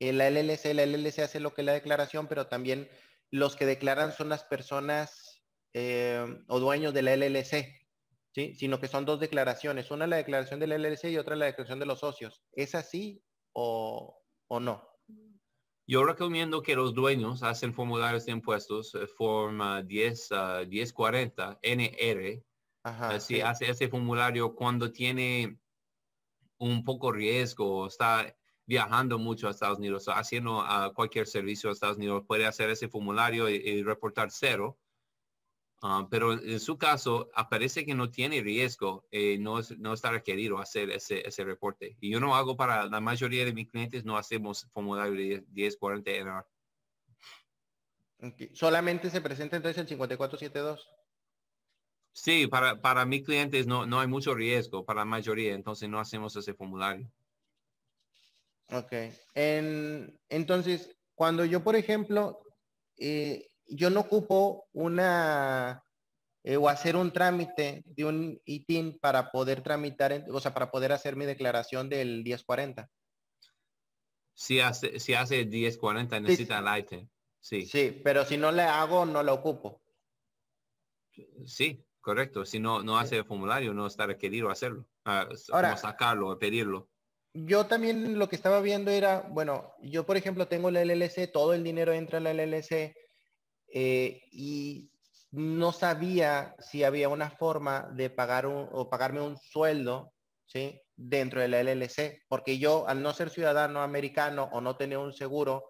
la 0.00 0.30
LLC, 0.30 0.74
la 0.74 0.86
LLC 0.86 1.20
hace 1.20 1.40
lo 1.40 1.52
que 1.52 1.60
es 1.60 1.66
la 1.66 1.72
declaración, 1.72 2.26
pero 2.26 2.46
también 2.46 2.88
los 3.30 3.54
que 3.54 3.66
declaran 3.66 4.12
son 4.12 4.28
las 4.28 4.44
personas 4.44 5.42
eh, 5.74 6.24
o 6.48 6.58
dueños 6.58 6.94
de 6.94 7.02
la 7.02 7.16
LLC, 7.16 7.86
¿sí? 8.34 8.54
Sino 8.54 8.80
que 8.80 8.88
son 8.88 9.04
dos 9.04 9.20
declaraciones, 9.20 9.90
una 9.90 10.06
la 10.06 10.16
declaración 10.16 10.58
de 10.58 10.66
la 10.66 10.78
LLC 10.78 11.04
y 11.10 11.18
otra 11.18 11.36
la 11.36 11.46
declaración 11.46 11.78
de 11.78 11.86
los 11.86 12.00
socios. 12.00 12.42
¿Es 12.52 12.74
así 12.74 13.22
o, 13.52 14.24
no? 14.48 14.88
Yo 15.86 16.04
recomiendo 16.04 16.62
que 16.62 16.76
los 16.76 16.94
dueños 16.94 17.42
hacen 17.42 17.74
formularios 17.74 18.24
de 18.26 18.32
impuestos, 18.32 18.94
eh, 18.94 19.06
forma 19.06 19.82
10, 19.82 20.30
1040 20.68 21.58
NR. 21.62 22.42
Así 22.82 23.42
hace 23.42 23.70
ese 23.70 23.88
formulario 23.88 24.54
cuando 24.54 24.90
tiene 24.90 25.60
un 26.58 26.82
poco 26.82 27.12
riesgo, 27.12 27.86
está 27.86 28.34
viajando 28.70 29.18
mucho 29.18 29.48
a 29.48 29.50
Estados 29.50 29.78
Unidos, 29.78 30.06
haciendo 30.06 30.60
a 30.60 30.94
cualquier 30.94 31.26
servicio 31.26 31.68
a 31.68 31.72
Estados 31.72 31.96
Unidos, 31.96 32.22
puede 32.24 32.46
hacer 32.46 32.70
ese 32.70 32.88
formulario 32.88 33.48
y, 33.48 33.82
reportar 33.82 34.30
cero. 34.30 34.78
Ah, 35.82 36.06
pero 36.08 36.34
en 36.34 36.60
su 36.60 36.78
caso, 36.78 37.30
aparece 37.34 37.84
que 37.84 37.96
no 37.96 38.12
tiene 38.12 38.40
riesgo, 38.42 39.08
eh, 39.10 39.38
no, 39.40 39.58
no 39.78 39.92
está 39.92 40.12
requerido 40.12 40.60
hacer 40.60 40.90
ese, 40.90 41.26
ese 41.26 41.42
reporte. 41.42 41.96
Y 42.00 42.12
yo 42.12 42.20
no 42.20 42.36
hago 42.36 42.56
para 42.56 42.86
la 42.86 43.00
mayoría 43.00 43.44
de 43.44 43.52
mis 43.52 43.68
clientes, 43.68 44.04
no 44.04 44.16
hacemos 44.16 44.68
formulario 44.72 45.14
de 45.14 45.44
1040 45.50 46.10
NR. 46.12 46.46
Solamente 48.52 49.10
se 49.10 49.20
presenta 49.20 49.56
entonces 49.56 49.78
el 49.82 49.88
5472. 49.88 50.88
Sí, 52.12 52.46
para, 52.46 52.80
para 52.80 53.04
mis 53.04 53.24
clientes 53.24 53.66
no, 53.66 53.84
no 53.84 53.98
hay 53.98 54.06
mucho 54.06 54.32
riesgo, 54.32 54.84
para 54.84 55.00
la 55.00 55.06
mayoría, 55.06 55.54
entonces 55.54 55.88
no 55.88 55.98
hacemos 55.98 56.36
ese 56.36 56.54
formulario. 56.54 57.10
Ok. 58.72 58.92
En, 59.34 60.18
entonces, 60.28 60.96
cuando 61.14 61.44
yo, 61.44 61.62
por 61.62 61.76
ejemplo, 61.76 62.40
eh, 62.96 63.48
yo 63.66 63.90
no 63.90 64.00
ocupo 64.00 64.68
una 64.72 65.82
eh, 66.42 66.56
o 66.56 66.68
hacer 66.68 66.96
un 66.96 67.12
trámite 67.12 67.82
de 67.86 68.04
un 68.04 68.40
ITIN 68.44 68.98
para 68.98 69.30
poder 69.30 69.62
tramitar, 69.62 70.24
o 70.30 70.40
sea, 70.40 70.54
para 70.54 70.70
poder 70.70 70.92
hacer 70.92 71.16
mi 71.16 71.26
declaración 71.26 71.88
del 71.88 72.22
1040. 72.22 72.88
Si 74.34 74.60
hace, 74.60 74.98
si 75.00 75.14
hace 75.14 75.44
1040 75.44 76.20
necesita 76.20 76.58
el 76.58 76.80
ITIN. 76.80 77.10
Sí. 77.40 77.66
Sí, 77.66 78.00
pero 78.04 78.24
si 78.24 78.36
no 78.36 78.52
le 78.52 78.62
hago, 78.62 79.04
no 79.06 79.22
lo 79.22 79.34
ocupo. 79.34 79.82
Sí, 81.44 81.84
Correcto. 82.00 82.46
Si 82.46 82.58
no, 82.58 82.82
no 82.82 82.98
hace 82.98 83.18
el 83.18 83.24
formulario, 83.24 83.74
no 83.74 83.86
está 83.86 84.06
requerido 84.06 84.50
hacerlo. 84.50 84.86
Ah, 85.04 85.28
Ahora, 85.52 85.76
sacarlo, 85.76 86.38
pedirlo. 86.38 86.88
Yo 87.32 87.66
también 87.66 88.18
lo 88.18 88.28
que 88.28 88.36
estaba 88.36 88.60
viendo 88.60 88.90
era, 88.90 89.20
bueno, 89.30 89.74
yo 89.82 90.04
por 90.04 90.16
ejemplo 90.16 90.48
tengo 90.48 90.70
la 90.70 90.82
LLC, 90.82 91.30
todo 91.32 91.54
el 91.54 91.62
dinero 91.62 91.92
entra 91.92 92.18
en 92.18 92.24
la 92.24 92.32
LLC 92.32 92.94
eh, 93.72 94.22
y 94.32 94.90
no 95.30 95.72
sabía 95.72 96.56
si 96.58 96.82
había 96.82 97.08
una 97.08 97.30
forma 97.30 97.88
de 97.92 98.10
pagar 98.10 98.46
un, 98.46 98.68
o 98.72 98.90
pagarme 98.90 99.20
un 99.20 99.36
sueldo, 99.36 100.12
¿sí? 100.44 100.82
Dentro 100.96 101.40
de 101.40 101.48
la 101.48 101.60
LLC, 101.60 102.24
porque 102.28 102.58
yo 102.58 102.86
al 102.88 103.00
no 103.00 103.12
ser 103.12 103.30
ciudadano 103.30 103.80
americano 103.80 104.48
o 104.52 104.60
no 104.60 104.76
tener 104.76 104.98
un 104.98 105.12
seguro 105.12 105.68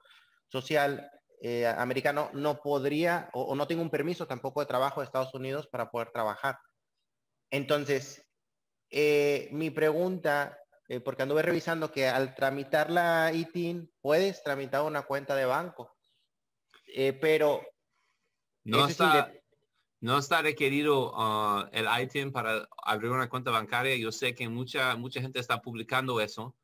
social 0.49 1.11
eh, 1.43 1.67
americano, 1.67 2.31
no 2.33 2.61
podría 2.62 3.29
o, 3.35 3.55
no 3.55 3.67
tengo 3.67 3.83
un 3.83 3.90
permiso 3.90 4.26
tampoco 4.26 4.61
de 4.61 4.67
trabajo 4.67 5.00
de 5.00 5.05
Estados 5.05 5.35
Unidos 5.35 5.69
para 5.69 5.90
poder 5.90 6.11
trabajar. 6.11 6.59
Entonces, 7.50 8.26
eh, 8.90 9.49
mi 9.52 9.71
pregunta 9.71 10.57
eh, 10.90 10.99
porque 10.99 11.23
anduve 11.23 11.42
revisando 11.42 11.92
que 11.92 12.09
al 12.09 12.35
tramitar 12.35 12.90
la 12.90 13.32
ITIN 13.32 13.88
puedes 14.00 14.42
tramitar 14.42 14.82
una 14.82 15.02
cuenta 15.02 15.37
de 15.37 15.44
banco, 15.44 15.97
eh, 16.85 17.12
pero 17.12 17.62
no 18.64 18.88
está, 18.88 19.32
no 20.00 20.18
está 20.18 20.42
requerido 20.42 21.12
uh, 21.12 21.68
el 21.70 21.87
ITIN 22.02 22.32
para 22.32 22.68
abrir 22.82 23.12
una 23.12 23.28
cuenta 23.28 23.52
bancaria. 23.52 23.94
Yo 23.99 24.11
sé 24.11 24.35
que 24.35 24.49
mucha, 24.49 24.97
mucha 24.97 25.20
gente 25.20 25.38
está 25.38 25.62
publicando 25.62 26.20
eso. 26.20 26.56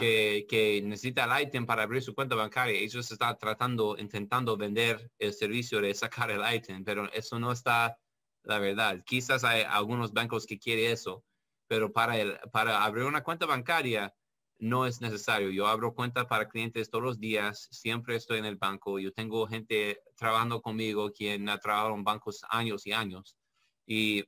Que, 0.00 0.44
que, 0.50 0.82
necesita 0.82 1.24
el 1.24 1.46
ITIN 1.46 1.64
para 1.64 1.84
abrir 1.84 2.02
su 2.02 2.14
cuenta 2.16 2.34
bancaria. 2.34 2.78
Ellos 2.78 3.10
están 3.10 3.38
tratando, 3.38 3.96
intentando 3.96 4.56
vender 4.56 5.10
el 5.18 5.32
servicio 5.32 5.80
de 5.80 5.94
sacar 5.94 6.32
el 6.32 6.42
ITIN, 6.56 6.84
pero 6.84 7.10
eso 7.12 7.38
no 7.38 7.52
está 7.52 7.96
la 8.42 8.58
verdad. 8.58 9.02
Quizás 9.06 9.44
hay 9.44 9.62
algunos 9.62 10.12
bancos 10.12 10.46
que 10.46 10.58
quieren 10.58 10.90
eso, 10.90 11.24
pero 11.72 11.90
para, 11.90 12.18
el, 12.18 12.38
para 12.52 12.84
abrir 12.84 13.06
una 13.06 13.22
cuenta 13.22 13.46
bancaria 13.46 14.14
no 14.58 14.84
es 14.84 15.00
necesario. 15.00 15.48
Yo 15.48 15.66
abro 15.66 15.94
cuenta 15.94 16.28
para 16.28 16.46
clientes 16.46 16.90
todos 16.90 17.02
los 17.02 17.18
días, 17.18 17.66
siempre 17.70 18.14
estoy 18.14 18.40
en 18.40 18.44
el 18.44 18.56
banco. 18.56 18.98
Yo 18.98 19.10
tengo 19.10 19.46
gente 19.46 20.02
trabajando 20.14 20.60
conmigo 20.60 21.10
quien 21.12 21.48
ha 21.48 21.56
trabajado 21.56 21.94
en 21.94 22.04
bancos 22.04 22.44
años 22.50 22.86
y 22.86 22.92
años 22.92 23.38
y, 23.86 24.22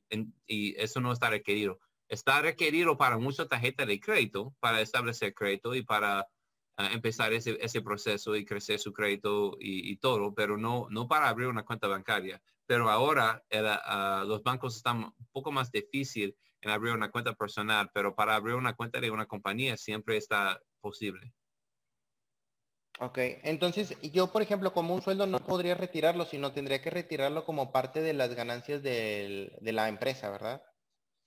y 0.47 0.73
eso 0.81 0.99
no 1.01 1.11
está 1.11 1.29
requerido. 1.29 1.79
Está 2.09 2.41
requerido 2.41 2.97
para 2.97 3.19
mucha 3.19 3.47
tarjeta 3.47 3.85
de 3.85 3.99
crédito, 3.99 4.55
para 4.59 4.81
establecer 4.81 5.35
crédito 5.35 5.75
y 5.75 5.83
para 5.83 6.27
ah, 6.77 6.89
empezar 6.93 7.31
ese, 7.31 7.59
ese, 7.61 7.83
proceso 7.83 8.35
y 8.35 8.43
crecer 8.43 8.79
su 8.79 8.91
crédito 8.91 9.55
y, 9.59 9.95
todo, 9.97 10.33
pero 10.33 10.57
no, 10.57 10.87
no 10.89 11.07
para 11.07 11.29
abrir 11.29 11.47
una 11.47 11.63
cuenta 11.63 11.87
bancaria. 11.87 12.41
Pero 12.65 12.89
ahora 12.89 13.43
ah, 13.53 14.23
los 14.25 14.41
bancos 14.41 14.77
están 14.77 15.03
un 15.03 15.27
poco 15.31 15.51
más 15.51 15.71
difícil 15.71 16.35
abrir 16.71 16.93
una 16.93 17.11
cuenta 17.11 17.33
personal, 17.33 17.89
pero 17.93 18.15
para 18.15 18.35
abrir 18.35 18.55
una 18.55 18.75
cuenta 18.75 18.99
de 18.99 19.11
una 19.11 19.25
compañía 19.25 19.77
siempre 19.77 20.17
está 20.17 20.59
posible. 20.81 21.33
Ok, 22.99 23.17
entonces 23.43 23.97
yo, 24.01 24.31
por 24.31 24.41
ejemplo, 24.41 24.71
como 24.71 24.95
un 24.95 25.01
sueldo 25.01 25.27
no 25.27 25.39
podría 25.39 25.75
retirarlo, 25.75 26.25
sino 26.25 26.53
tendría 26.53 26.81
que 26.81 26.89
retirarlo 26.89 27.43
como 27.43 27.73
parte 27.73 28.01
de 28.01 28.13
las 28.13 28.33
ganancias 28.33 28.81
de 28.81 29.51
la 29.61 29.89
empresa, 29.89 30.29
¿verdad? 30.29 30.63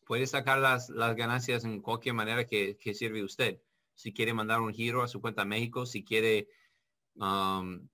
Puede 0.06 0.26
sacar 0.26 0.58
las, 0.58 0.88
las 0.88 1.14
ganancias 1.14 1.64
en 1.64 1.82
cualquier 1.82 2.14
manera 2.14 2.46
que, 2.46 2.78
que, 2.78 2.94
sirve 2.94 3.22
usted. 3.22 3.60
Si 3.92 4.14
quiere 4.14 4.32
mandar 4.32 4.60
un 4.60 4.72
giro 4.72 5.02
a 5.02 5.08
su 5.08 5.20
cuenta 5.20 5.44
México, 5.44 5.84
si 5.84 6.02
quiere 6.02 6.48
um, 7.16 7.86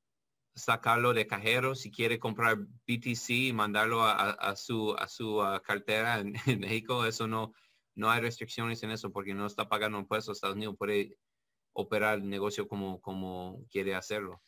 sacarlo 0.55 1.13
de 1.13 1.27
cajero, 1.27 1.75
si 1.75 1.91
quiere 1.91 2.19
comprar 2.19 2.57
BTC 2.57 3.31
y 3.31 3.53
mandarlo 3.53 4.05
a, 4.05 4.57
su, 4.57 4.95
a 4.99 5.09
su 5.09 5.43
cartera 5.65 6.19
en, 6.47 6.61
México, 6.61 7.05
eso 7.07 7.27
no, 7.27 7.53
no 7.95 8.11
hay 8.11 8.21
restricciones 8.21 8.83
en 8.83 8.91
eso 8.91 9.13
porque 9.13 9.35
no 9.35 9.47
está 9.47 9.69
pagando 9.69 9.99
impuestos. 9.99 10.37
Estados 10.37 10.57
Unidos 10.57 10.77
puede 10.79 11.19
operar 11.73 12.19
el 12.19 12.29
negocio 12.29 12.69
como, 12.69 13.01
como 13.01 13.65
quiere 13.71 13.95
hacerlo. 13.95 14.43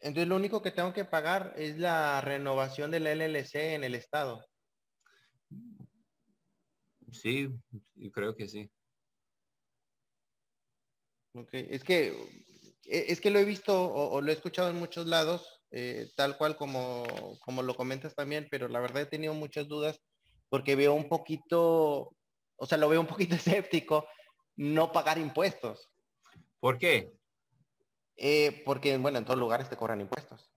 Entonces 0.00 0.28
lo 0.28 0.36
único 0.36 0.60
que 0.62 0.72
tengo 0.72 0.92
que 0.92 1.04
pagar 1.04 1.54
es 1.56 1.78
la 1.78 2.20
renovación 2.20 2.90
del 2.90 3.06
LLC 3.06 3.74
en 3.74 3.84
el 3.84 3.94
estado. 3.94 4.44
Sí, 7.12 7.48
yo 7.94 8.10
creo 8.10 8.34
que 8.34 8.48
sí. 8.48 8.70
Ok, 11.34 11.50
es 11.52 11.84
que 11.84 12.12
es 12.84 13.20
que 13.20 13.30
lo 13.30 13.38
he 13.38 13.44
visto 13.44 13.90
o, 13.92 14.20
lo 14.20 14.30
he 14.30 14.34
escuchado 14.34 14.68
en 14.70 14.78
muchos 14.78 15.06
lados, 15.06 15.60
eh, 15.70 16.10
tal 16.16 16.36
cual 16.36 16.56
como, 16.56 17.04
como 17.40 17.62
lo 17.62 17.74
comentas 17.74 18.14
también, 18.14 18.48
pero 18.50 18.68
la 18.68 18.80
verdad 18.80 19.02
he 19.02 19.06
tenido 19.06 19.34
muchas 19.34 19.68
dudas 19.68 20.00
porque 20.48 20.76
veo 20.76 20.92
un 20.92 21.08
poquito, 21.08 22.14
o 22.56 22.66
sea, 22.66 22.78
lo 22.78 22.88
veo 22.88 23.00
un 23.00 23.06
poquito 23.06 23.34
escéptico 23.36 24.06
no 24.56 24.92
pagar 24.92 25.18
impuestos. 25.18 25.88
¿Por 26.60 26.78
qué? 26.78 27.12
Eh, 28.16 28.62
porque, 28.64 28.96
bueno, 28.98 29.18
en 29.18 29.24
todos 29.24 29.38
lugares 29.38 29.68
te 29.68 29.76
cobran 29.76 30.00
impuestos. 30.00 30.52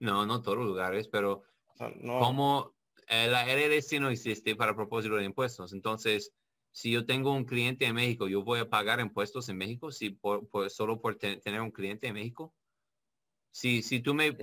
No, 0.00 0.26
no 0.26 0.42
todos 0.42 0.58
los 0.58 0.66
lugares, 0.66 1.08
pero 1.08 1.42
como 1.78 2.74
eh, 3.08 3.28
la 3.28 3.46
LLC 3.46 4.00
no 4.00 4.10
existe 4.10 4.56
para 4.56 4.74
propósito 4.74 5.16
de 5.16 5.24
impuestos, 5.24 5.72
entonces 5.72 6.32
si 6.74 6.90
yo 6.90 7.06
tengo 7.06 7.32
un 7.32 7.44
cliente 7.44 7.86
en 7.86 7.94
México, 7.94 8.26
yo 8.26 8.42
voy 8.42 8.58
a 8.58 8.68
pagar 8.68 8.98
impuestos 8.98 9.48
en 9.48 9.56
México 9.56 9.92
si 9.92 10.10
por, 10.10 10.48
solo 10.70 11.00
por 11.00 11.14
tener 11.14 11.60
un 11.60 11.70
cliente 11.70 12.08
en 12.08 12.14
México. 12.14 12.52
Si, 13.52 13.80
si 13.80 14.00
tú 14.00 14.12
me, 14.12 14.36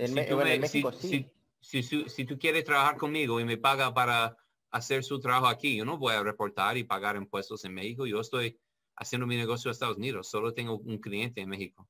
si, 1.60 1.84
si, 2.08 2.24
tú 2.24 2.38
quieres 2.38 2.64
trabajar 2.64 2.96
conmigo 2.96 3.38
y 3.38 3.44
me 3.44 3.58
paga 3.58 3.92
para 3.92 4.34
hacer 4.70 5.04
su 5.04 5.20
trabajo 5.20 5.46
aquí, 5.46 5.76
yo 5.76 5.84
no 5.84 5.98
voy 5.98 6.14
a 6.14 6.22
reportar 6.22 6.78
y 6.78 6.84
pagar 6.84 7.16
impuestos 7.16 7.66
en 7.66 7.74
México. 7.74 8.06
Yo 8.06 8.20
estoy 8.20 8.58
haciendo 8.96 9.26
mi 9.26 9.36
negocio 9.36 9.68
en 9.68 9.72
Estados 9.72 9.98
Unidos. 9.98 10.30
Solo 10.30 10.54
tengo 10.54 10.78
un 10.78 10.96
cliente 10.96 11.42
en 11.42 11.50
México. 11.50 11.86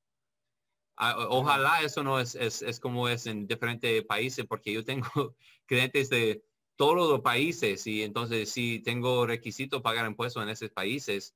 Ah, 0.97 1.25
ojalá 1.29 1.81
eso 1.83 2.03
no 2.03 2.19
es, 2.19 2.35
es, 2.35 2.61
es 2.61 2.81
como 2.81 3.07
es 3.07 3.27
en 3.27 3.47
diferentes 3.47 4.03
países, 4.03 4.45
porque 4.45 4.73
yo 4.73 4.83
tengo 4.83 5.07
clientes 5.65 6.09
de 6.09 6.43
todos 6.83 7.09
los 7.11 7.21
países 7.21 7.87
y 7.87 8.03
entonces 8.03 8.51
si 8.51 8.79
tengo 8.79 9.25
requisito 9.25 9.81
pagar 9.81 10.05
impuestos 10.05 10.43
en 10.43 10.49
esos 10.49 10.69
países, 10.69 11.33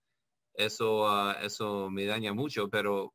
eso, 0.54 1.08
ah, 1.08 1.38
eso 1.42 1.90
me 1.90 2.04
daña 2.04 2.34
mucho, 2.34 2.70
pero 2.70 3.14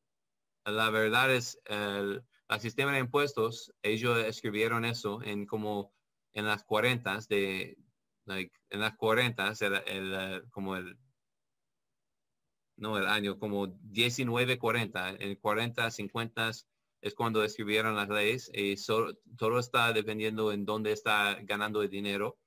la 0.65 0.89
verdad 0.89 1.31
es 1.31 1.59
el, 1.65 2.23
sistema 2.59 2.93
de 2.93 3.01
impuestos, 3.01 3.71
ellos 3.83 4.17
escribieron 4.25 4.83
eso 4.83 5.21
en 5.21 5.45
como 5.45 5.93
en 6.33 6.47
las 6.47 6.63
40 6.63 7.19
de, 7.29 7.77
en 8.25 8.79
las 8.79 8.95
40 8.97 9.53
el, 9.85 10.49
como 10.49 10.75
el, 10.75 10.97
no 12.77 12.97
el 12.97 13.05
año, 13.05 13.37
como 13.37 13.67
1940, 13.67 15.17
en 15.19 15.35
40, 15.35 15.91
50 15.91 16.51
es 17.03 17.13
cuando 17.13 17.43
escribieron 17.43 17.97
las 17.97 18.07
leyes 18.07 18.49
y 18.53 18.75
todo 19.37 19.59
está 19.59 19.91
dependiendo 19.91 20.53
en 20.53 20.63
dónde 20.63 20.93
está 20.93 21.37
ganando 21.43 21.81
el 21.81 21.89
dinero. 21.89 22.37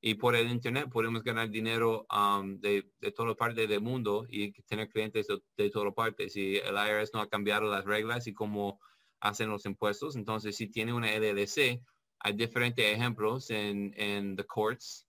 Y 0.00 0.14
por 0.14 0.34
el 0.34 0.50
Internet 0.50 0.88
podemos 0.90 1.22
ganar 1.22 1.48
dinero 1.48 2.04
um, 2.10 2.58
de, 2.58 2.90
de 3.00 3.12
toda 3.12 3.36
parte 3.36 3.68
del 3.68 3.80
mundo 3.80 4.26
y 4.28 4.50
tener 4.64 4.88
clientes 4.88 5.28
de, 5.28 5.40
de 5.56 5.70
todas 5.70 5.94
partes. 5.94 6.34
Y 6.34 6.56
el 6.56 6.74
IRS 6.74 7.12
no 7.14 7.20
ha 7.20 7.28
cambiado 7.28 7.70
las 7.70 7.84
reglas 7.84 8.26
y 8.26 8.34
cómo 8.34 8.80
hacen 9.20 9.48
los 9.48 9.64
impuestos. 9.66 10.16
Entonces, 10.16 10.56
si 10.56 10.66
tiene 10.66 10.92
una 10.92 11.16
LLC, 11.16 11.80
hay 12.18 12.32
diferentes 12.32 12.84
ejemplos 12.84 13.50
en, 13.50 13.94
en 13.96 14.34
the 14.34 14.44
courts 14.44 15.06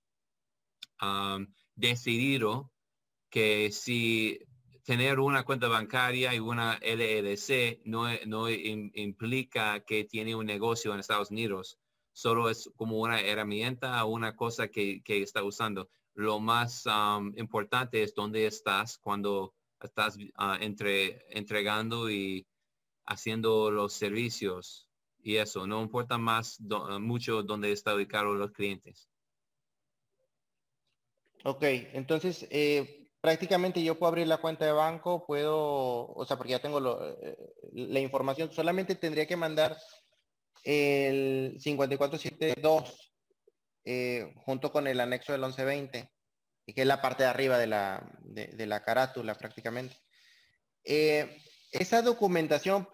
um, 1.02 1.48
decidido 1.76 2.72
que 3.32 3.72
si 3.72 4.40
tener 4.84 5.20
una 5.20 5.44
cuenta 5.44 5.68
bancaria 5.68 6.34
y 6.36 6.40
una 6.40 6.78
LLC 6.82 7.82
no, 7.86 8.50
implica 8.50 9.80
que 9.82 10.04
tiene 10.04 10.36
un 10.36 10.46
negocio 10.46 10.94
en 10.94 11.00
Estados 11.00 11.32
Unidos. 11.32 11.80
Solo 12.12 12.50
es 12.50 12.70
como 12.76 13.00
una 13.00 13.22
herramienta 13.22 14.04
o 14.06 14.10
una 14.10 14.36
cosa 14.36 14.68
que, 14.68 15.02
está 15.06 15.44
usando. 15.44 15.90
Lo 16.14 16.40
más 16.40 16.86
um, 16.86 17.34
importante 17.38 18.04
es 18.04 18.14
dónde 18.14 18.46
estás 18.46 18.98
cuando 18.98 19.56
estás 19.82 20.18
uh, 20.18 20.56
entre, 20.60 21.26
entregando 21.30 22.12
y 22.12 22.46
haciendo 23.06 23.72
los 23.72 23.94
servicios 23.94 24.88
y 25.24 25.38
eso. 25.38 25.66
No 25.66 25.82
importa 25.82 26.18
más 26.18 26.60
mucho 27.00 27.42
dónde 27.42 27.72
está 27.72 27.96
ubicado 27.96 28.34
los 28.36 28.52
clientes. 28.52 29.10
Ok, 31.46 31.64
entonces 31.94 32.48
eh, 32.52 33.03
prácticamente 33.24 33.82
yo 33.82 33.98
puedo 33.98 34.10
abrir 34.10 34.28
la 34.28 34.40
cuenta 34.40 34.66
de 34.66 34.74
banco, 34.74 35.26
puedo, 35.26 36.12
o 36.12 36.26
sea, 36.26 36.36
porque 36.36 36.52
ya 36.52 36.60
tengo 36.60 37.02
eh, 37.22 37.38
la 37.72 38.02
información, 38.02 38.52
solamente 38.52 38.96
tendría 38.96 39.26
que 39.26 39.38
mandar 39.38 39.78
el 40.66 41.56
5472 41.58 43.14
eh, 43.86 44.34
junto 44.46 44.74
con 44.74 44.88
el 44.88 45.00
anexo 45.00 45.32
del 45.32 45.40
1120, 45.40 46.12
que 46.66 46.82
es 46.82 46.86
la 46.86 47.02
parte 47.02 47.24
de 47.24 47.30
arriba 47.30 47.58
de 47.58 47.68
la, 47.68 48.12
de, 48.24 48.68
la 48.68 48.84
carátula 48.84 49.36
prácticamente. 49.36 49.96
Eh, 50.84 51.42
esa 51.72 52.02
documentación, 52.02 52.90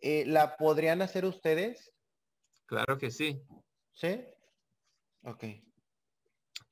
¿la 0.00 0.56
podrían 0.56 1.02
hacer 1.02 1.24
ustedes? 1.24 1.92
Claro 2.66 2.96
que 2.96 3.10
sí. 3.10 3.42
¿Sí? 3.92 4.24
Ok. 5.24 5.44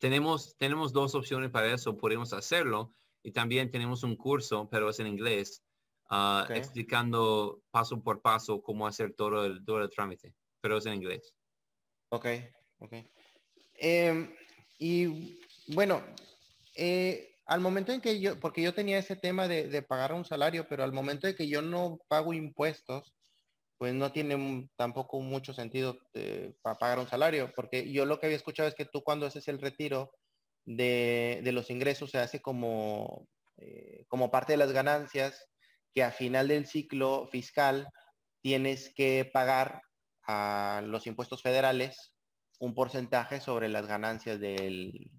Tenemos, 0.01 0.57
tenemos 0.57 0.93
dos 0.93 1.15
opciones 1.15 1.51
para 1.51 1.73
eso, 1.73 1.97
podemos 1.97 2.33
hacerlo. 2.33 2.95
Y 3.23 3.33
también 3.33 3.71
tenemos 3.71 4.03
un 4.03 4.17
curso, 4.17 4.67
pero 4.71 4.89
es 4.89 4.99
en 4.99 5.07
inglés, 5.07 5.63
ah, 6.09 6.49
explicando 6.49 7.63
paso 7.71 8.03
por 8.03 8.23
paso 8.23 8.63
cómo 8.63 8.87
hacer 8.87 9.13
todo 9.13 9.45
el, 9.45 9.63
todo 9.63 9.83
el 9.83 9.91
trámite, 9.91 10.35
pero 10.63 10.79
es 10.79 10.87
en 10.87 10.95
inglés. 10.95 11.35
Ok, 12.09 12.27
ok. 12.79 12.95
Em, 13.75 14.35
y 14.79 15.39
bueno, 15.75 16.03
eh, 16.75 17.37
al 17.45 17.61
momento 17.61 17.93
en 17.93 18.01
que 18.01 18.19
yo, 18.21 18.41
porque 18.41 18.63
yo 18.63 18.73
tenía 18.73 18.99
ese 18.99 19.17
tema 19.17 19.49
de, 19.49 19.69
de, 19.69 19.83
pagar 19.83 20.15
un 20.15 20.25
salario, 20.25 20.67
pero 20.67 20.83
al 20.83 20.95
momento 20.95 21.27
de 21.27 21.35
que 21.35 21.47
yo 21.47 21.61
no 21.61 21.99
pago 22.09 22.33
impuestos, 22.33 23.15
pues 23.81 23.95
no 23.95 24.13
tiene 24.13 24.69
tampoco 24.77 25.21
mucho 25.21 25.55
sentido 25.55 25.97
eh, 26.13 26.53
para 26.61 26.77
pagar 26.77 26.99
un 26.99 27.09
salario, 27.09 27.51
porque 27.57 27.91
yo 27.91 28.05
lo 28.05 28.21
que 28.21 28.27
había 28.27 28.37
escuchado 28.37 28.69
es 28.69 28.75
que 28.75 28.85
tú 28.85 29.03
cuando 29.03 29.25
haces 29.25 29.49
el 29.49 29.59
retiro 29.59 30.13
de, 30.67 31.41
los 31.51 31.71
ingresos 31.71 32.11
se 32.11 32.19
hace 32.19 32.43
como, 32.43 33.27
eh, 33.57 34.05
como 34.09 34.31
parte 34.31 34.53
de 34.53 34.59
las 34.59 34.73
ganancias 34.73 35.47
que 35.95 36.03
a 36.03 36.11
final 36.11 36.49
del 36.49 36.67
ciclo 36.67 37.27
fiscal 37.33 37.89
tienes 38.43 38.93
que 38.95 39.25
pagar 39.33 39.81
a 40.27 40.83
los 40.85 41.07
impuestos 41.07 41.41
federales 41.41 42.13
un 42.59 42.75
porcentaje 42.75 43.41
sobre 43.41 43.71
las 43.71 43.87
ganancias 43.87 44.39
del, 44.39 45.11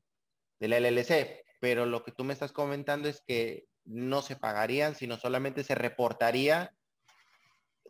del 0.59 0.73
LLC. 0.73 1.43
Pero 1.59 1.87
lo 1.87 2.03
que 2.03 2.11
tú 2.11 2.23
me 2.23 2.33
estás 2.33 2.51
comentando 2.51 3.09
es 3.09 3.23
que 3.25 3.65
no 3.85 4.21
se 4.21 4.35
pagarían, 4.35 4.93
sino 4.93 5.17
solamente 5.17 5.63
se 5.63 5.73
reportaría 5.73 6.75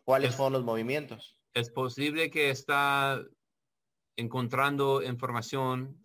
¿Cuáles 0.04 0.34
son 0.34 0.52
los 0.52 0.64
movimientos? 0.64 1.36
Es 1.54 1.70
posible 1.70 2.30
que 2.30 2.50
está 2.50 3.22
encontrando 4.16 5.02
información 5.02 6.02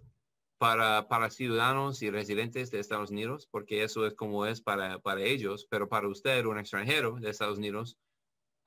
para, 0.58 1.08
para 1.08 1.30
ciudadanos 1.30 2.01
y 2.01 2.10
residentes 2.10 2.72
de 2.72 2.80
Estados 2.80 3.12
Unidos, 3.12 3.48
porque 3.50 3.84
eso 3.84 4.06
es 4.06 4.13
como 4.13 4.46
es 4.46 4.62
para, 4.62 5.00
para 5.00 5.22
ellos, 5.22 5.68
pero 5.70 5.88
para 5.88 6.08
usted, 6.08 6.46
un 6.46 6.58
extranjero 6.58 7.18
de 7.20 7.30
Estados 7.30 7.58
Unidos, 7.58 7.98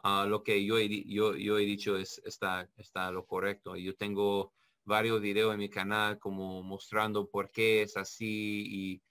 ah, 0.03 0.27
lo 0.29 0.43
que 0.43 0.65
yo 0.65 0.79
he, 0.79 1.05
yo, 1.05 1.37
yo 1.37 1.59
he 1.59 1.65
dicho 1.65 1.97
es, 1.97 2.21
está, 2.25 2.69
está 2.77 3.11
lo 3.11 3.27
correcto. 3.27 3.77
Yo 3.77 3.95
tengo 3.97 4.53
varios 4.85 5.21
videos 5.21 5.53
en 5.53 5.59
mi 5.59 5.69
canal 5.69 6.19
como 6.19 6.63
mostrando 6.63 7.29
por 7.29 7.51
qué 7.51 7.83
es 7.83 7.97
así 7.97 8.65
y 8.67 9.03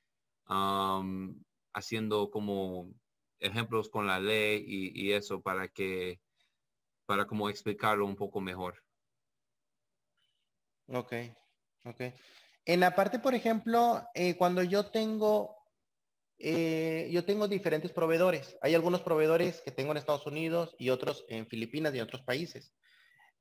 haciendo 1.74 2.32
como 2.32 2.92
ejemplos 3.40 3.90
con 3.90 4.08
la 4.08 4.20
ley 4.20 4.64
y, 4.68 5.12
eso 5.14 5.42
para 5.42 5.68
que, 5.68 6.20
para 7.06 7.26
como 7.26 7.50
explicarlo 7.50 8.06
un 8.06 8.16
poco 8.16 8.42
mejor. 8.42 8.84
Ok, 10.88 11.14
ok. 11.86 12.02
En 12.66 12.80
la 12.80 12.96
parte, 12.96 13.20
por 13.20 13.34
ejemplo, 13.34 14.04
eh, 14.14 14.36
cuando 14.36 14.64
yo 14.64 14.88
tengo, 14.88 15.56
eh, 16.38 17.10
yo 17.12 17.26
tengo 17.26 17.48
diferentes 17.48 17.92
proveedores. 17.92 18.58
Hay 18.62 18.76
algunos 18.76 19.02
proveedores 19.02 19.62
que 19.62 19.72
tengo 19.72 19.92
en 19.92 19.98
Estados 19.98 20.26
Unidos 20.26 20.76
y 20.78 20.90
otros 20.90 21.26
en 21.30 21.48
Filipinas 21.48 21.96
y 21.96 22.02
otros 22.02 22.22
países. 22.22 22.74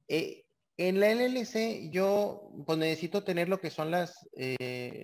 Eh, 0.08 0.44
en 0.76 1.00
la 1.00 1.10
LLC 1.10 1.90
yo 1.90 2.52
pues, 2.64 2.78
necesito 2.78 3.24
tener 3.24 3.48
lo 3.48 3.60
que 3.60 3.70
son 3.70 3.90
las, 3.90 4.28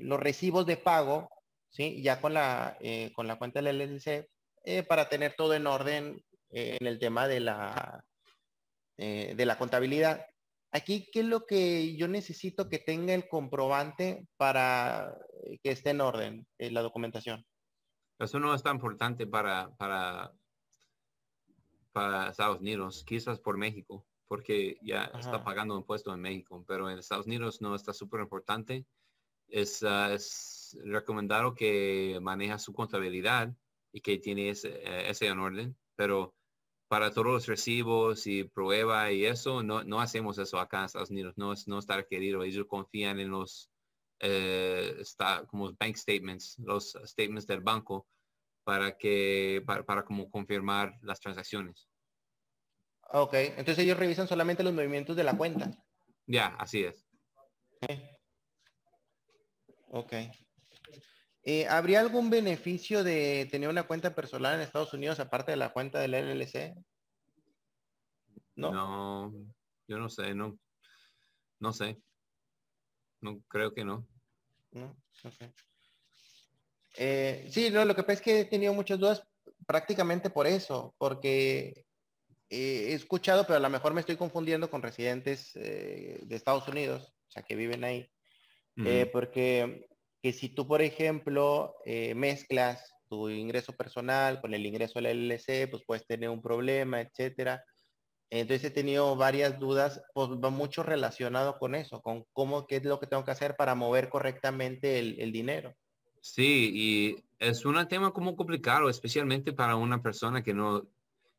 los 0.01 0.21
recibos 0.21 0.67
de 0.67 0.77
pago, 0.77 1.29
¿sí? 1.69 2.01
Ya 2.01 2.21
con 2.21 2.33
la, 2.33 2.79
con 3.15 3.27
la 3.27 3.37
cuenta 3.37 3.61
de 3.61 3.73
la 3.73 3.85
LLC 3.85 4.29
eh, 4.67 4.83
para 4.83 5.11
tener 5.11 5.35
todo 5.37 5.53
en 5.53 5.67
orden 5.67 6.25
eh, 6.49 6.79
en 6.81 6.87
el 6.87 6.99
tema 6.99 7.29
de 7.29 7.41
la, 7.41 8.03
eh, 8.97 9.35
de 9.37 9.45
la 9.45 9.59
contabilidad. 9.59 10.25
Aquí, 10.73 11.11
¿qué 11.13 11.21
es 11.21 11.27
lo 11.27 11.45
que 11.45 11.95
yo 11.97 12.09
necesito 12.09 12.71
que 12.71 12.79
tenga 12.79 13.13
el 13.13 13.29
comprobante 13.29 14.27
para 14.39 15.15
que 15.63 15.71
esté 15.71 15.91
en 15.91 16.01
orden 16.01 16.47
la 16.59 16.81
documentación? 16.81 17.45
Eso 18.19 18.41
no 18.41 18.55
es 18.55 18.63
tan 18.63 18.77
importante 18.77 19.27
para, 19.27 19.71
para, 19.77 20.33
para 21.93 22.31
Estados 22.31 22.61
Unidos, 22.61 23.05
quizás 23.07 23.39
por 23.39 23.59
México, 23.59 24.07
porque 24.27 24.79
ya 24.83 25.05
está 25.19 25.45
pagando 25.45 25.77
impuestos 25.77 26.15
en 26.15 26.23
México, 26.23 26.65
pero 26.67 26.91
en 26.91 26.99
Estados 26.99 27.27
Unidos 27.27 27.61
no 27.61 27.75
está 27.75 27.93
súper 27.93 28.21
importante. 28.21 28.87
Es, 29.47 29.83
ah, 29.83 30.13
es 30.13 30.77
recomendado 30.85 31.55
que 31.55 32.19
maneja 32.23 32.59
su 32.59 32.73
contabilidad 32.73 33.55
y 33.95 34.01
que 34.01 34.19
tiene 34.19 34.51
ese, 34.51 34.71
eh, 34.71 35.09
ese 35.09 35.29
en 35.29 35.39
orden, 35.39 35.77
pero 35.95 36.35
para 36.89 37.13
todos 37.13 37.27
los 37.29 37.47
recibos 37.47 38.27
y 38.27 38.43
prueba 38.43 39.13
y 39.13 39.25
eso, 39.25 39.63
no, 39.63 39.85
no 39.85 40.01
hacemos 40.01 40.37
eso 40.39 40.59
acá 40.59 40.81
en 40.81 40.85
Estados 40.87 41.11
Unidos, 41.11 41.35
no, 41.37 41.53
es, 41.53 41.69
no 41.69 41.79
está 41.79 41.97
requerido. 41.97 42.43
Ellos 42.43 42.67
confían 42.69 43.21
en 43.21 43.31
los 43.31 43.71
eh, 44.19 44.97
está, 44.99 45.47
como 45.47 45.73
bank 45.73 45.95
statements, 45.95 46.59
los 46.59 46.99
statements 47.05 47.47
del 47.47 47.61
banco 47.61 48.09
para 48.65 48.97
que, 48.99 49.63
para, 49.65 49.85
para 49.85 50.05
como 50.05 50.29
confirmar 50.29 50.99
las 51.03 51.21
transacciones. 51.21 51.89
Ok, 53.13 53.35
entonces 53.35 53.79
ellos 53.79 53.99
revisan 53.99 54.27
solamente 54.27 54.65
los 54.65 54.75
movimientos 54.75 55.15
de 55.15 55.23
la 55.23 55.37
cuenta. 55.37 55.71
Ya, 56.27 56.49
así 56.59 56.83
es. 56.83 57.07
Ok. 59.91 60.15
Eh, 61.47 61.67
¿Habría 61.69 62.01
algún 62.01 62.31
beneficio 62.31 63.05
de 63.05 63.47
tener 63.51 63.69
una 63.69 63.83
cuenta 63.83 64.15
personal 64.15 64.55
en 64.55 64.63
Estados 64.63 64.95
Unidos 64.95 65.21
aparte 65.21 65.51
de 65.51 65.59
la 65.59 65.75
cuenta 65.75 65.99
del 65.99 66.15
LLC? 66.15 66.75
¿No? 68.57 68.73
No, 68.73 69.35
yo 69.87 69.99
no 69.99 70.09
sé, 70.09 70.35
no, 70.35 70.59
no 71.61 71.73
sé. 71.75 72.01
No, 73.21 73.43
creo 73.49 73.75
que 73.75 73.85
no. 73.85 74.07
No, 74.73 74.97
eh, 76.97 77.47
sí, 77.51 77.71
no, 77.71 77.85
lo 77.85 77.95
que 77.95 78.03
pasa 78.03 78.15
es 78.15 78.23
que 78.23 78.41
he 78.41 78.45
tenido 78.47 78.73
muchas 78.73 78.99
dudas 78.99 79.27
prácticamente 79.67 80.31
por 80.31 80.47
eso, 80.47 80.95
porque 80.97 81.85
he 82.49 82.95
escuchado, 82.95 83.47
pero 83.47 83.59
a 83.59 83.61
lo 83.61 83.71
mejor 83.71 83.93
me 83.93 84.01
estoy 84.01 84.17
confundiendo 84.17 84.71
con 84.71 84.83
residentes 84.83 85.55
eh, 85.57 86.21
de 86.23 86.37
Estados 86.37 86.67
Unidos, 86.69 87.15
o 87.29 87.31
sea, 87.31 87.43
que 87.43 87.55
viven 87.55 87.85
ahí, 87.85 88.11
porque 89.13 89.87
que 90.25 90.33
si 90.33 90.49
tú, 90.49 90.67
por 90.67 90.81
ejemplo, 90.81 91.77
eh, 91.85 92.15
mezclas 92.15 92.95
tu 93.11 93.29
ingreso 93.29 93.75
personal 93.75 94.41
con 94.41 94.55
el 94.55 94.65
ingreso 94.65 94.99
del 94.99 95.29
LLC, 95.29 95.69
pues 95.71 95.83
puedes 95.87 96.07
tener 96.07 96.31
un 96.31 96.41
problema, 96.41 97.03
etcétera. 97.03 97.63
Entonces 98.31 98.65
he 98.65 98.71
tenido 98.71 99.17
varias 99.17 99.61
dudas, 99.61 100.01
pues 100.15 100.31
va 100.31 100.49
mucho 100.49 100.83
relacionado 100.83 101.59
con 101.59 101.75
eso, 101.75 102.01
con 102.01 102.25
cómo, 102.33 102.67
qué 102.67 102.77
es 102.77 102.85
lo 102.85 102.99
que 102.99 103.07
tengo 103.07 103.23
que 103.23 103.33
hacer 103.33 103.55
para 103.55 103.75
mover 103.75 104.09
correctamente 104.09 104.99
el, 104.99 105.31
dinero. 105.31 105.75
Sí, 106.23 106.71
y 106.73 107.25
es 107.39 107.67
un 107.67 107.87
tema 107.87 108.11
como 108.11 108.35
complicado, 108.35 108.89
especialmente 108.89 109.53
para 109.53 109.77
una 109.77 110.01
persona 110.01 110.43
que 110.43 110.55
no, 110.55 110.89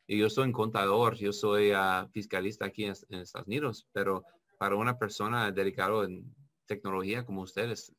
yo 0.07 0.29
soy 0.29 0.43
un 0.43 0.51
contador, 0.51 1.15
yo 1.15 1.33
soy 1.33 1.71
uh, 1.71 2.07
fiscalista 2.11 2.65
aquí 2.65 2.85
en, 2.85 2.93
en, 3.09 3.21
Estados 3.21 3.47
Unidos, 3.47 3.87
pero 3.91 4.23
para 4.59 4.75
una 4.75 4.99
persona 4.99 5.51
dedicada 5.51 6.05
en 6.05 6.31
tecnología 6.67 7.25
como 7.25 7.41
ustedes, 7.41 7.91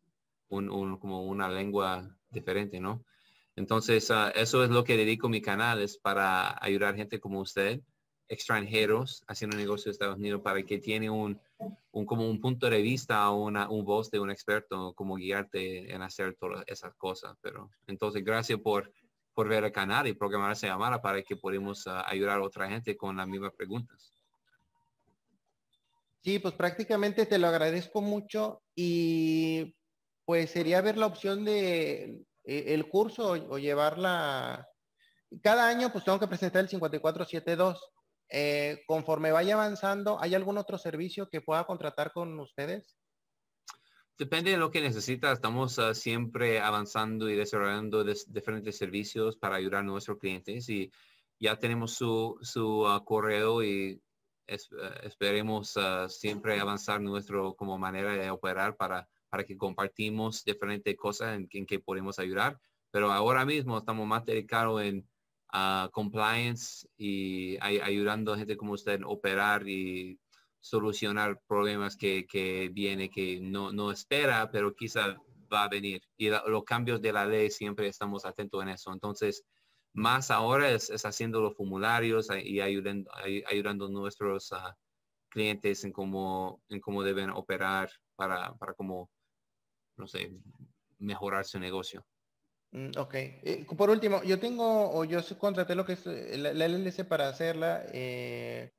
un, 0.48 0.98
como 0.98 1.24
una 1.24 1.48
lengua 1.48 2.08
diferente, 2.30 2.80
¿no? 2.80 3.04
Entonces, 3.56 4.10
ah, 4.10 4.30
eso 4.34 4.62
es 4.64 4.70
lo 4.70 4.84
que 4.84 4.96
dedico 4.96 5.28
mi 5.28 5.40
canal, 5.40 5.80
es 5.80 5.98
para 5.98 6.62
ayudar 6.62 6.94
gente 6.94 7.18
como 7.18 7.40
usted, 7.40 7.80
extranjeros, 8.28 9.22
haciendo 9.28 9.56
negocio 9.56 9.88
en 9.88 9.92
Estados 9.92 10.16
Unidos, 10.16 10.42
para 10.42 10.62
que 10.62 10.78
tiene 10.78 11.08
un, 11.08 11.40
un 11.92 12.06
como 12.06 12.28
un 12.28 12.40
punto 12.40 12.68
de 12.68 12.82
vista, 12.82 13.30
una, 13.30 13.68
un 13.70 13.84
voz 13.84 14.10
de 14.10 14.20
un 14.20 14.30
experto, 14.30 14.92
como 14.94 15.16
guiarte 15.16 15.92
en 15.92 16.02
hacer 16.02 16.36
todas 16.38 16.64
esas 16.66 16.94
cosas. 16.96 17.34
Pero 17.40 17.70
entonces, 17.86 18.24
gracias 18.24 18.60
por, 18.60 18.92
por 19.32 19.48
ver 19.48 19.64
el 19.64 19.72
canal 19.72 20.06
y 20.06 20.12
programar 20.12 20.52
esa 20.52 20.66
llamada 20.66 21.00
para 21.00 21.22
que 21.22 21.36
podamos 21.36 21.86
ah, 21.86 22.04
ayudar 22.06 22.38
a 22.38 22.42
otra 22.42 22.68
gente 22.68 22.96
con 22.96 23.16
las 23.16 23.28
mismas 23.28 23.52
preguntas. 23.56 24.12
Sí, 26.26 26.40
pues 26.40 26.54
prácticamente 26.54 27.24
te 27.24 27.38
lo 27.38 27.46
agradezco 27.46 28.02
mucho 28.02 28.60
y 28.74 29.75
pues 30.26 30.50
sería 30.50 30.82
ver 30.82 30.98
la 30.98 31.06
opción 31.06 31.44
de 31.44 32.20
eh, 32.44 32.64
el 32.74 32.88
curso 32.88 33.30
o, 33.30 33.58
llevarla. 33.58 34.68
Cada 35.42 35.68
año 35.68 35.90
pues 35.90 36.04
tengo 36.04 36.20
que 36.20 36.28
presentar 36.28 36.62
el 36.62 36.68
5472. 36.68 37.80
Eh, 38.28 38.82
conforme 38.88 39.30
vaya 39.30 39.54
avanzando, 39.54 40.20
¿hay 40.20 40.34
algún 40.34 40.58
otro 40.58 40.78
servicio 40.78 41.28
que 41.30 41.40
pueda 41.40 41.64
contratar 41.64 42.12
con 42.12 42.38
ustedes? 42.40 42.98
Depende 44.18 44.50
de 44.50 44.56
lo 44.56 44.70
que 44.70 44.80
necesita. 44.80 45.30
Estamos 45.30 45.78
ah, 45.78 45.94
siempre 45.94 46.60
avanzando 46.60 47.30
y 47.30 47.36
desarrollando 47.36 48.02
diferentes 48.02 48.76
servicios 48.76 49.36
para 49.36 49.56
ayudar 49.56 49.80
a 49.80 49.84
nuestros 49.84 50.18
clientes 50.18 50.68
y 50.68 50.90
ya 51.38 51.56
tenemos 51.56 51.92
su, 51.92 52.36
su 52.40 52.86
ah, 52.88 53.04
correo 53.04 53.62
y 53.62 54.02
eh, 54.48 54.58
esperemos 55.02 55.76
ah, 55.76 56.08
siempre 56.08 56.58
avanzar 56.58 57.00
nuestro 57.00 57.54
como 57.54 57.78
manera 57.78 58.12
de 58.14 58.30
operar 58.30 58.76
para 58.76 59.08
para 59.36 59.44
que 59.44 59.58
compartimos 59.58 60.42
diferentes 60.46 60.96
cosas 60.96 61.36
en, 61.36 61.66
que 61.66 61.78
podemos 61.78 62.18
ayudar. 62.18 62.58
Pero 62.90 63.12
ahora 63.12 63.44
mismo 63.44 63.76
estamos 63.76 64.06
más 64.06 64.24
dedicados 64.24 64.80
en 64.80 65.06
uh, 65.52 65.90
compliance 65.90 66.88
y 66.96 67.58
ayudando 67.60 68.32
a 68.32 68.38
gente 68.38 68.56
como 68.56 68.72
usted 68.72 69.02
a 69.02 69.06
operar 69.06 69.68
y 69.68 70.18
solucionar 70.58 71.38
problemas 71.46 71.98
que, 71.98 72.70
viene, 72.72 73.10
que 73.10 73.38
no, 73.42 73.90
espera, 73.90 74.50
pero 74.50 74.74
quizá 74.74 75.18
va 75.52 75.64
a 75.64 75.68
venir. 75.68 76.00
Y 76.16 76.30
los 76.30 76.64
cambios 76.64 77.02
de 77.02 77.12
la 77.12 77.26
ley 77.26 77.50
siempre 77.50 77.88
estamos 77.88 78.24
atentos 78.24 78.62
en 78.62 78.70
eso. 78.70 78.90
Entonces, 78.90 79.44
más 79.92 80.30
ahora 80.30 80.70
es, 80.70 81.04
haciendo 81.04 81.42
los 81.42 81.54
formularios 81.54 82.28
y 82.42 82.60
ayudando, 82.60 83.10
ayudando 83.50 83.86
nuestros 83.90 84.50
ah, 84.54 84.74
clientes 85.28 85.84
en 85.84 85.92
cómo, 85.92 86.62
en 86.70 86.80
cómo 86.80 87.02
deben 87.02 87.28
operar 87.28 87.90
para, 88.16 88.54
para 88.54 88.74
cómo, 88.74 89.10
no 89.96 90.06
sé, 90.06 90.30
mejorar 90.98 91.44
su 91.44 91.58
negocio. 91.58 92.04
Mm, 92.72 92.90
ok. 92.98 93.14
Eh, 93.14 93.66
por 93.76 93.90
último, 93.90 94.22
yo 94.22 94.38
tengo, 94.38 94.90
o 94.90 95.04
yo 95.04 95.20
contraté 95.38 95.74
lo 95.74 95.84
que 95.84 95.94
es 95.94 96.06
eh, 96.06 96.36
la, 96.38 96.66
LLC 96.66 97.04
para 97.04 97.28
hacerla. 97.28 97.84
Eh, 97.92 98.72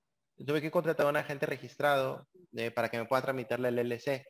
tuve 0.45 0.62
que 0.62 0.71
contratar 0.71 1.06
a 1.06 1.10
un 1.10 1.17
agente 1.17 1.45
registrado 1.45 2.27
para 2.75 2.89
que 2.89 2.97
me 2.97 3.06
pueda 3.06 3.21
tramitar 3.21 3.60
la 3.60 3.69
LLC 3.69 4.23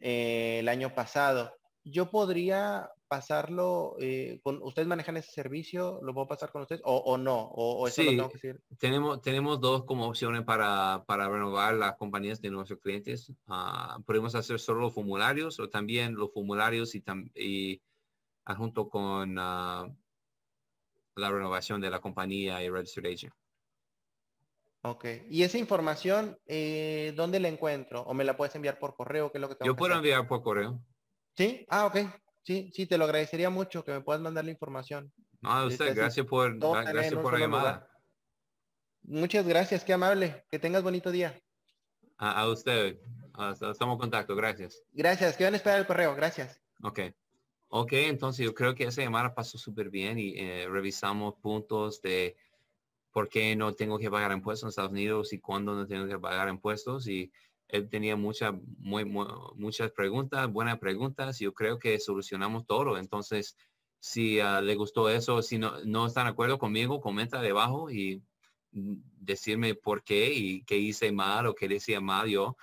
el 0.00 0.68
año 0.68 0.94
pasado. 0.94 1.54
Yo 1.82 2.10
podría 2.10 2.88
pasarlo, 3.08 3.96
con, 4.42 4.62
¿ustedes 4.62 4.88
manejan 4.88 5.16
ese 5.16 5.30
servicio? 5.30 6.00
¿Lo 6.02 6.14
puedo 6.14 6.26
pasar 6.26 6.50
con 6.50 6.62
ustedes 6.62 6.82
o, 6.84 7.16
no? 7.18 7.50
¿O, 7.54 7.86
eso 7.86 8.02
sí, 8.02 8.18
Tenemos, 8.78 9.20
tenemos 9.20 9.60
dos 9.60 9.84
como 9.84 10.08
opciones 10.08 10.42
para, 10.42 11.04
para 11.06 11.28
renovar 11.28 11.74
las 11.74 11.96
compañías 11.96 12.40
de 12.40 12.50
nuestros 12.50 12.80
clientes. 12.80 13.32
Ah, 13.46 13.98
podemos 14.06 14.34
hacer 14.34 14.58
solo 14.58 14.80
los 14.80 14.94
formularios 14.94 15.58
o 15.60 15.68
también 15.68 16.14
los 16.14 16.32
formularios 16.32 16.94
y, 16.94 17.04
y 17.34 17.82
junto 18.56 18.88
con 18.88 19.36
ah, 19.38 19.88
la 21.16 21.30
renovación 21.30 21.80
de 21.80 21.90
la 21.90 22.00
compañía 22.00 22.62
y 22.62 22.70
Registered 22.70 23.12
Agent. 23.12 23.34
Ok. 24.82 25.06
¿Y 25.30 25.44
esa 25.44 25.56
información, 25.56 26.38
eh, 26.46 27.14
dónde 27.16 27.40
la 27.40 27.48
encuentro? 27.48 28.02
¿O 28.02 28.12
me 28.12 28.24
la 28.24 28.36
puedes 28.36 28.54
enviar 28.54 28.78
por 28.78 28.94
correo? 28.94 29.32
¿Qué 29.32 29.38
es 29.38 29.42
lo 29.42 29.48
que 29.48 29.64
Yo 29.64 29.74
puedo 29.74 29.94
enviar 29.94 30.26
por 30.28 30.42
correo. 30.42 30.78
¿Sí? 31.34 31.64
Ah, 31.70 31.86
ok. 31.86 31.96
Sí, 32.44 32.70
sí, 32.74 32.86
te 32.86 32.98
lo 32.98 33.04
agradecería 33.04 33.48
mucho 33.48 33.84
que 33.84 33.92
me 33.92 34.02
puedas 34.02 34.20
mandar 34.20 34.44
la 34.44 34.50
información. 34.50 35.12
No, 35.40 35.50
a 35.50 35.66
usted, 35.66 35.94
gracias 35.96 36.26
por, 36.26 36.58
gracias 36.58 37.14
por 37.14 37.32
la 37.32 37.38
llamada. 37.38 37.90
Muchas 39.02 39.46
gracias, 39.46 39.82
qué 39.82 39.94
amable. 39.94 40.44
Que 40.50 40.58
tengas 40.58 40.82
bonito 40.82 41.10
día. 41.10 41.38
A, 42.18 42.46
usted. 42.48 42.98
estamos 43.50 43.94
en 43.94 43.98
contacto, 43.98 44.36
gracias. 44.36 44.82
Gracias, 44.92 45.36
que 45.36 45.44
van 45.44 45.54
a 45.54 45.56
esperar 45.56 45.80
el 45.80 45.86
correo, 45.86 46.14
gracias. 46.14 46.60
Ok. 46.82 47.00
Ok, 47.68 47.92
entonces 47.94 48.44
yo 48.44 48.54
creo 48.54 48.74
que 48.74 48.84
esa 48.84 49.02
llamada 49.02 49.34
pasó 49.34 49.58
súper 49.58 49.90
bien 49.90 50.18
y 50.18 50.34
eh, 50.38 50.68
revisamos 50.68 51.34
puntos 51.36 52.00
de 52.02 52.36
por 53.10 53.28
qué 53.28 53.56
no 53.56 53.74
tengo 53.74 53.98
que 53.98 54.10
pagar 54.10 54.32
impuestos 54.32 54.64
en 54.64 54.68
Estados 54.68 54.92
Unidos 54.92 55.32
y 55.32 55.40
cuándo 55.40 55.74
no 55.74 55.86
tengo 55.86 56.06
que 56.06 56.18
pagar 56.18 56.48
impuestos. 56.48 57.08
Y 57.08 57.32
él 57.68 57.88
tenía 57.88 58.16
muchas, 58.16 58.54
muy, 58.78 59.04
muchas 59.04 59.90
preguntas, 59.92 60.50
buenas 60.50 60.78
preguntas. 60.78 61.38
Yo 61.38 61.54
creo 61.54 61.78
que 61.78 61.98
solucionamos 61.98 62.66
todo. 62.66 62.98
Entonces, 62.98 63.56
si 64.00 64.40
ah, 64.40 64.60
le 64.60 64.74
gustó 64.74 65.08
eso, 65.08 65.42
si 65.42 65.58
no, 65.58 65.82
no 65.84 66.06
están 66.06 66.26
de 66.26 66.30
acuerdo 66.32 66.58
conmigo, 66.58 67.00
comenta 67.00 67.40
debajo 67.40 67.90
y 67.90 68.22
decirme 68.70 69.74
por 69.74 70.02
qué 70.02 70.32
y 70.34 70.64
qué 70.64 70.76
hice 70.76 71.12
mal 71.12 71.46
o 71.46 71.54
qué 71.54 71.68
decía 71.68 72.00
mal 72.00 72.28
yo 72.28 72.56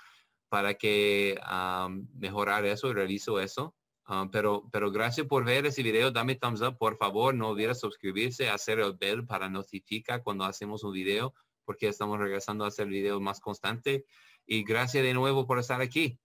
para 0.48 0.74
que 0.74 1.38
ah, 1.42 1.88
mejorar 2.14 2.66
eso 2.66 2.88
y 2.88 2.92
realizo 2.92 3.40
eso. 3.40 3.74
Ah, 4.04 4.28
pero, 4.30 4.68
pero 4.70 4.90
gracias 4.90 5.26
por 5.26 5.44
ver 5.44 5.64
ese 5.66 5.82
video. 5.82 6.10
Dame 6.10 6.34
thumbs 6.34 6.60
up, 6.60 6.76
por 6.76 6.96
favor. 6.96 7.34
No 7.34 7.48
olvides 7.48 7.80
suscribirse, 7.80 8.50
hacer 8.50 8.78
el 8.80 8.92
bell 8.92 9.24
para 9.24 9.48
notificar 9.48 10.22
cuando 10.22 10.44
hacemos 10.44 10.84
un 10.84 10.92
video, 10.92 11.34
porque 11.64 11.88
estamos 11.88 12.18
regresando 12.18 12.64
a 12.64 12.68
hacer 12.68 12.88
videos 12.88 13.20
más 13.20 13.40
constante. 13.40 14.04
Y 14.46 14.64
gracias 14.64 15.04
de 15.04 15.14
nuevo 15.14 15.46
por 15.46 15.58
estar 15.58 15.80
aquí. 15.80 16.18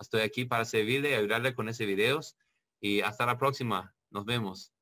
Estoy 0.00 0.22
aquí 0.22 0.44
para 0.44 0.64
servirle 0.64 1.16
ayudarle 1.16 1.54
con 1.54 1.68
ese 1.68 1.86
videos. 1.86 2.36
Y 2.80 3.00
hasta 3.00 3.26
la 3.26 3.38
próxima. 3.38 3.94
Nos 4.10 4.24
vemos. 4.24 4.72